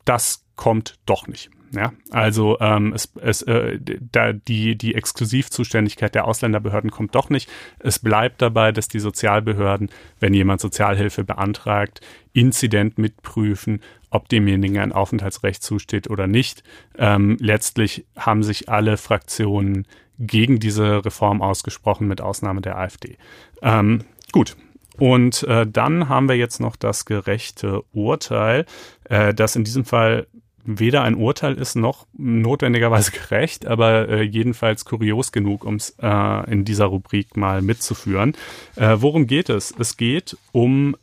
[0.04, 1.50] das kommt doch nicht.
[1.72, 3.78] Ja, also ähm, es, es, äh,
[4.10, 7.48] da die, die Exklusivzuständigkeit der Ausländerbehörden kommt doch nicht.
[7.78, 9.88] Es bleibt dabei, dass die Sozialbehörden,
[10.18, 12.00] wenn jemand Sozialhilfe beantragt,
[12.32, 16.62] Inzident mitprüfen, ob demjenigen ein Aufenthaltsrecht zusteht oder nicht.
[16.98, 19.86] Ähm, letztlich haben sich alle Fraktionen
[20.18, 23.16] gegen diese Reform ausgesprochen, mit Ausnahme der AfD.
[23.62, 24.56] Ähm, gut.
[24.98, 28.66] Und äh, dann haben wir jetzt noch das gerechte Urteil,
[29.04, 30.26] äh, das in diesem Fall
[30.64, 36.50] weder ein Urteil ist noch notwendigerweise gerecht, aber äh, jedenfalls kurios genug, um es äh,
[36.50, 38.34] in dieser Rubrik mal mitzuführen.
[38.76, 39.74] Äh, worum geht es?
[39.78, 40.96] Es geht um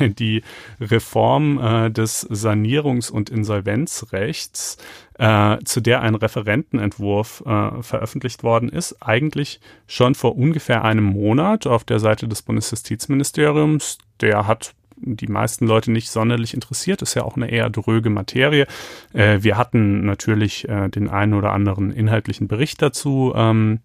[0.00, 0.42] die
[0.80, 4.76] Reform äh, des Sanierungs- und Insolvenzrechts,
[5.18, 11.66] äh, zu der ein Referentenentwurf äh, veröffentlicht worden ist, eigentlich schon vor ungefähr einem Monat
[11.66, 13.98] auf der Seite des Bundesjustizministeriums.
[14.20, 18.66] Der hat die meisten Leute nicht sonderlich interessiert, ist ja auch eine eher dröge Materie.
[19.12, 23.32] Äh, wir hatten natürlich äh, den einen oder anderen inhaltlichen Bericht dazu.
[23.34, 23.80] Ähm,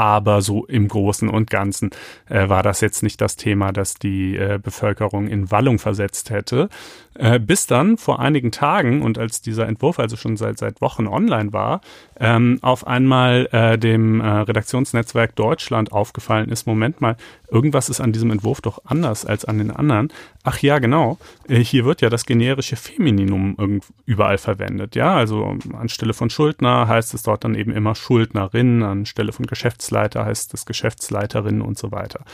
[0.00, 1.90] aber so im Großen und Ganzen
[2.30, 6.70] äh, war das jetzt nicht das Thema, das die äh, Bevölkerung in Wallung versetzt hätte.
[7.14, 11.06] Äh, bis dann vor einigen Tagen und als dieser Entwurf also schon seit, seit Wochen
[11.06, 11.82] online war,
[12.18, 17.16] ähm, auf einmal äh, dem äh, Redaktionsnetzwerk Deutschland aufgefallen ist, Moment mal,
[17.50, 20.12] irgendwas ist an diesem Entwurf doch anders als an den anderen.
[20.42, 24.94] Ach ja, genau, äh, hier wird ja das generische Femininum überall verwendet.
[24.94, 30.24] Ja, also anstelle von Schuldner heißt es dort dann eben immer Schuldnerin, anstelle von Geschäftsleiter
[30.24, 32.24] heißt es Geschäftsleiterin und so weiter.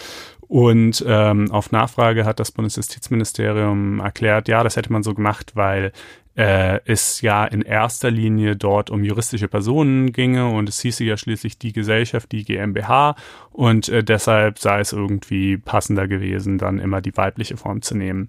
[0.49, 5.93] Und ähm, auf Nachfrage hat das Bundesjustizministerium erklärt, ja, das hätte man so gemacht, weil
[6.37, 11.17] äh, es ja in erster Linie dort um juristische Personen ginge und es hieße ja
[11.17, 13.17] schließlich die Gesellschaft, die GmbH
[13.51, 18.29] und äh, deshalb sei es irgendwie passender gewesen, dann immer die weibliche Form zu nehmen.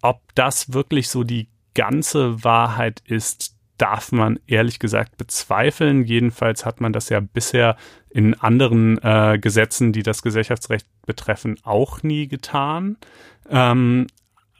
[0.00, 6.04] Ob das wirklich so die ganze Wahrheit ist, darf man ehrlich gesagt bezweifeln.
[6.04, 7.76] Jedenfalls hat man das ja bisher
[8.10, 12.96] in anderen äh, Gesetzen, die das Gesellschaftsrecht betreffen, auch nie getan.
[13.48, 14.06] Ähm,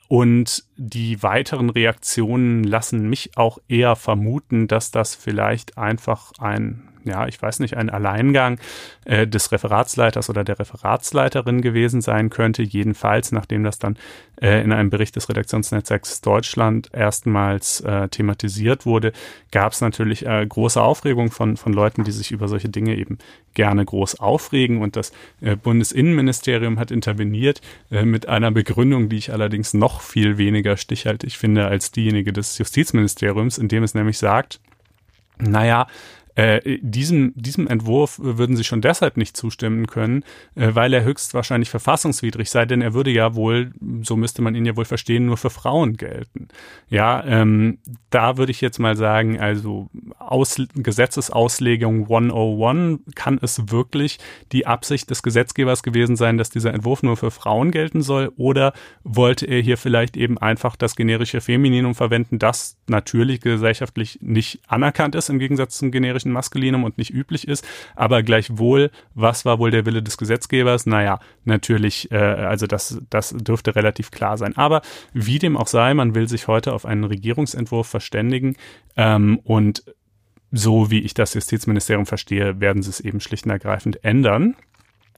[0.08, 7.26] und die weiteren Reaktionen lassen mich auch eher vermuten, dass das vielleicht einfach ein ja,
[7.26, 8.58] ich weiß nicht, ein Alleingang
[9.04, 12.62] äh, des Referatsleiters oder der Referatsleiterin gewesen sein könnte.
[12.62, 13.96] Jedenfalls, nachdem das dann
[14.40, 19.12] äh, in einem Bericht des Redaktionsnetzwerks Deutschland erstmals äh, thematisiert wurde,
[19.50, 23.18] gab es natürlich äh, große Aufregung von, von Leuten, die sich über solche Dinge eben
[23.54, 24.82] gerne groß aufregen.
[24.82, 30.38] Und das äh, Bundesinnenministerium hat interveniert äh, mit einer Begründung, die ich allerdings noch viel
[30.38, 34.60] weniger stichhaltig finde als diejenige des Justizministeriums, indem es nämlich sagt,
[35.40, 35.86] naja,
[36.38, 40.22] äh, diesem, diesem Entwurf würden sie schon deshalb nicht zustimmen können,
[40.54, 43.72] äh, weil er höchstwahrscheinlich verfassungswidrig sei, denn er würde ja wohl,
[44.02, 46.46] so müsste man ihn ja wohl verstehen, nur für Frauen gelten.
[46.88, 47.78] Ja, ähm,
[48.10, 54.20] da würde ich jetzt mal sagen, also Aus Gesetzesauslegung 101 kann es wirklich
[54.52, 58.74] die Absicht des Gesetzgebers gewesen sein, dass dieser Entwurf nur für Frauen gelten soll oder
[59.02, 65.16] wollte er hier vielleicht eben einfach das generische Femininum verwenden, das natürlich gesellschaftlich nicht anerkannt
[65.16, 67.66] ist im Gegensatz zum generischen ein Maskulinum und nicht üblich ist,
[67.96, 70.86] aber gleichwohl, was war wohl der Wille des Gesetzgebers?
[70.86, 74.56] Naja, natürlich, äh, also das, das dürfte relativ klar sein.
[74.56, 78.56] Aber wie dem auch sei, man will sich heute auf einen Regierungsentwurf verständigen
[78.96, 79.84] ähm, und
[80.50, 84.56] so wie ich das Justizministerium verstehe, werden sie es eben schlicht und ergreifend ändern.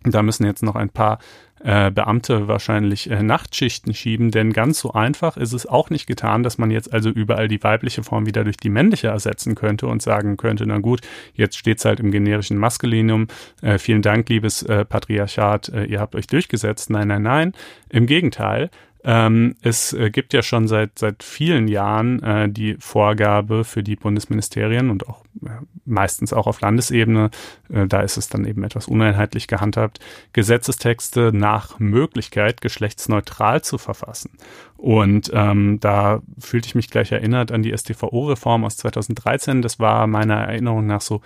[0.05, 1.19] Da müssen jetzt noch ein paar
[1.63, 6.43] äh, Beamte wahrscheinlich äh, Nachtschichten schieben, denn ganz so einfach ist es auch nicht getan,
[6.43, 10.01] dass man jetzt also überall die weibliche Form wieder durch die männliche ersetzen könnte und
[10.01, 11.03] sagen könnte, na gut,
[11.35, 13.29] jetzt steht's halt im generischen Maskulinum.
[13.61, 16.89] Äh, vielen Dank, liebes äh, Patriarchat, äh, ihr habt euch durchgesetzt.
[16.89, 17.53] Nein, nein, nein.
[17.91, 18.71] Im Gegenteil.
[19.03, 23.97] Ähm, es äh, gibt ja schon seit, seit vielen Jahren äh, die Vorgabe für die
[23.97, 25.49] Bundesministerien und auch äh,
[25.87, 27.31] meistens auch auf Landesebene,
[27.71, 30.01] äh, da ist es dann eben etwas uneinheitlich gehandhabt,
[30.35, 34.33] Gesetzestexte nach Möglichkeit geschlechtsneutral zu verfassen.
[34.77, 39.63] Und ähm, da fühlte ich mich gleich erinnert an die StVO-Reform aus 2013.
[39.63, 41.23] Das war meiner Erinnerung nach so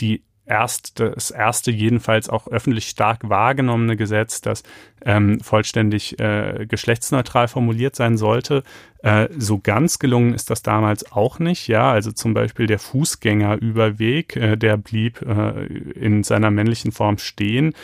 [0.00, 4.62] die erst das erste jedenfalls auch öffentlich stark wahrgenommene Gesetz, das
[5.04, 8.62] ähm, vollständig äh, geschlechtsneutral formuliert sein sollte.
[9.02, 11.68] Äh, so ganz gelungen ist das damals auch nicht.
[11.68, 17.74] Ja, also zum Beispiel der Fußgängerüberweg, äh, der blieb äh, in seiner männlichen Form stehen.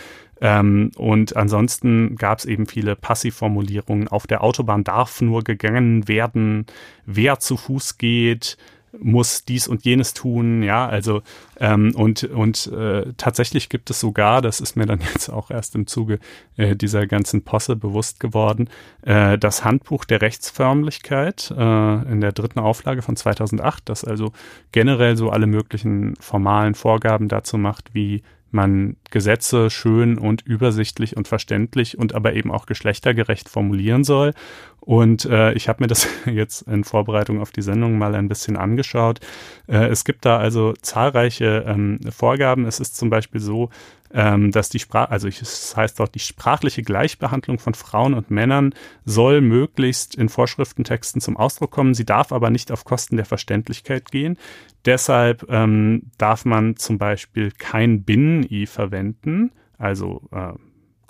[0.42, 4.08] Ähm, und ansonsten gab es eben viele Passivformulierungen.
[4.08, 6.66] Auf der Autobahn darf nur gegangen werden,
[7.04, 8.56] wer zu Fuß geht,
[8.98, 11.22] muss dies und jenes tun, ja, also
[11.58, 15.74] ähm, und und äh, tatsächlich gibt es sogar, das ist mir dann jetzt auch erst
[15.74, 16.18] im Zuge
[16.56, 18.68] äh, dieser ganzen Posse bewusst geworden,
[19.02, 24.32] äh, das Handbuch der Rechtsförmlichkeit äh, in der dritten Auflage von 2008, das also
[24.72, 31.28] generell so alle möglichen formalen Vorgaben dazu macht, wie man Gesetze schön und übersichtlich und
[31.28, 34.34] verständlich und aber eben auch geschlechtergerecht formulieren soll.
[34.80, 38.56] Und äh, ich habe mir das jetzt in Vorbereitung auf die Sendung mal ein bisschen
[38.56, 39.20] angeschaut.
[39.66, 42.64] Äh, es gibt da also zahlreiche ähm, Vorgaben.
[42.64, 43.70] Es ist zum Beispiel so,
[44.12, 48.74] ähm, dass die Sprache, also es heißt dort, die sprachliche Gleichbehandlung von Frauen und Männern
[49.04, 51.94] soll möglichst in Vorschriftentexten zum Ausdruck kommen.
[51.94, 54.36] Sie darf aber nicht auf Kosten der Verständlichkeit gehen.
[54.84, 60.54] Deshalb ähm, darf man zum Beispiel kein Binnen-I verwenden, also äh,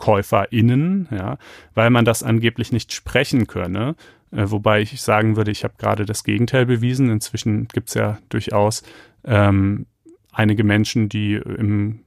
[0.01, 1.38] KäuferInnen, ja,
[1.74, 3.94] weil man das angeblich nicht sprechen könne.
[4.32, 7.11] Äh, wobei ich sagen würde, ich habe gerade das Gegenteil bewiesen.
[7.11, 8.82] Inzwischen gibt es ja durchaus
[9.24, 9.86] ähm,
[10.32, 12.01] einige Menschen, die im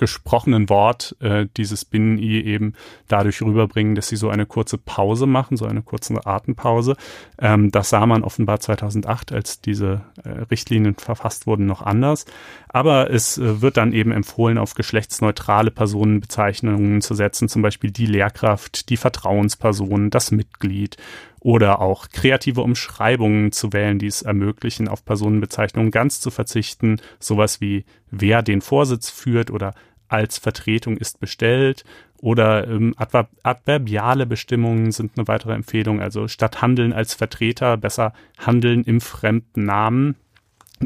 [0.00, 2.72] gesprochenen Wort äh, dieses Binnen-I eben
[3.06, 6.96] dadurch rüberbringen, dass sie so eine kurze Pause machen, so eine kurze Atempause.
[7.38, 12.24] Ähm, das sah man offenbar 2008, als diese äh, Richtlinien verfasst wurden, noch anders.
[12.68, 18.06] Aber es äh, wird dann eben empfohlen, auf geschlechtsneutrale Personenbezeichnungen zu setzen, zum Beispiel die
[18.06, 20.96] Lehrkraft, die Vertrauensperson, das Mitglied
[21.40, 27.60] oder auch kreative Umschreibungen zu wählen, die es ermöglichen, auf Personenbezeichnungen ganz zu verzichten, sowas
[27.60, 29.74] wie wer den Vorsitz führt oder
[30.10, 31.84] als Vertretung ist bestellt
[32.18, 36.00] oder ähm, adver adverbiale Bestimmungen sind eine weitere Empfehlung.
[36.00, 40.16] Also statt Handeln als Vertreter besser Handeln im fremden Namen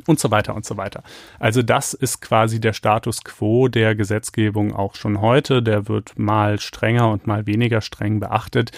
[0.07, 1.03] und so weiter und so weiter.
[1.39, 5.63] Also das ist quasi der Status quo der Gesetzgebung auch schon heute.
[5.63, 8.73] Der wird mal strenger und mal weniger streng beachtet,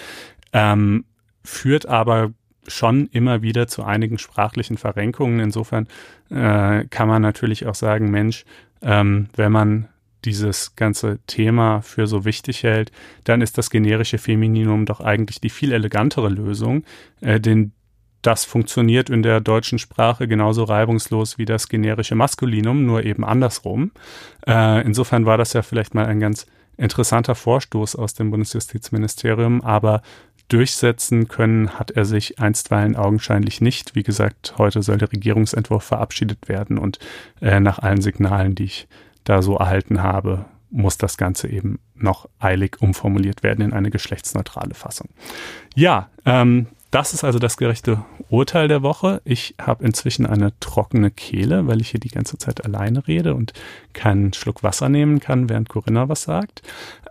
[0.53, 1.05] ähm,
[1.43, 2.31] führt aber
[2.67, 5.39] schon immer wieder zu einigen sprachlichen Verrenkungen.
[5.39, 5.87] Insofern
[6.29, 8.45] äh, kann man natürlich auch sagen, Mensch,
[8.81, 9.87] ähm, wenn man
[10.25, 12.91] dieses ganze Thema für so wichtig hält,
[13.23, 16.83] dann ist das generische Femininum doch eigentlich die viel elegantere Lösung,
[17.21, 17.71] äh, denn
[18.21, 23.91] das funktioniert in der deutschen Sprache genauso reibungslos wie das generische Maskulinum, nur eben andersrum.
[24.45, 26.45] Äh, insofern war das ja vielleicht mal ein ganz
[26.77, 30.01] interessanter Vorstoß aus dem Bundesjustizministerium, aber
[30.49, 33.95] durchsetzen können hat er sich einstweilen augenscheinlich nicht.
[33.95, 36.99] Wie gesagt, heute soll der Regierungsentwurf verabschiedet werden und
[37.41, 38.87] äh, nach allen Signalen, die ich
[39.29, 44.73] da so erhalten habe, muss das Ganze eben noch eilig umformuliert werden in eine geschlechtsneutrale
[44.73, 45.09] Fassung.
[45.75, 49.21] Ja, ähm, das ist also das gerechte Urteil der Woche.
[49.25, 53.53] Ich habe inzwischen eine trockene Kehle, weil ich hier die ganze Zeit alleine rede und
[53.93, 56.61] keinen Schluck Wasser nehmen kann, während Corinna was sagt.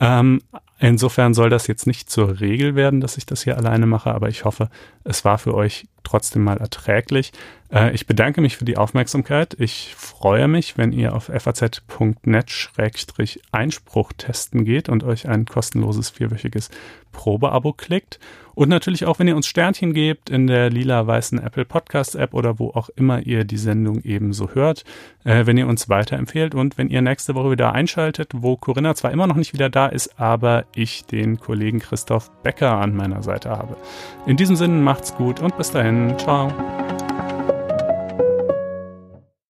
[0.01, 0.41] Ähm,
[0.79, 4.29] insofern soll das jetzt nicht zur Regel werden, dass ich das hier alleine mache, aber
[4.29, 4.71] ich hoffe,
[5.05, 7.33] es war für euch trotzdem mal erträglich.
[7.73, 9.57] Äh, ich bedanke mich für die Aufmerksamkeit.
[9.59, 16.71] Ich freue mich, wenn ihr auf faz.net-einspruch testen geht und euch ein kostenloses vierwöchiges
[17.13, 18.19] Probeabo klickt.
[18.55, 22.59] Und natürlich auch, wenn ihr uns Sternchen gebt in der lila-weißen Apple Podcast App oder
[22.59, 24.85] wo auch immer ihr die Sendung ebenso hört,
[25.25, 29.11] äh, wenn ihr uns weiterempfehlt und wenn ihr nächste Woche wieder einschaltet, wo Corinna zwar
[29.11, 33.51] immer noch nicht wieder da ist, aber ich den Kollegen Christoph Becker an meiner Seite
[33.51, 33.77] habe.
[34.25, 35.96] In diesem Sinne macht's gut und bis dahin.
[36.19, 36.51] 窗。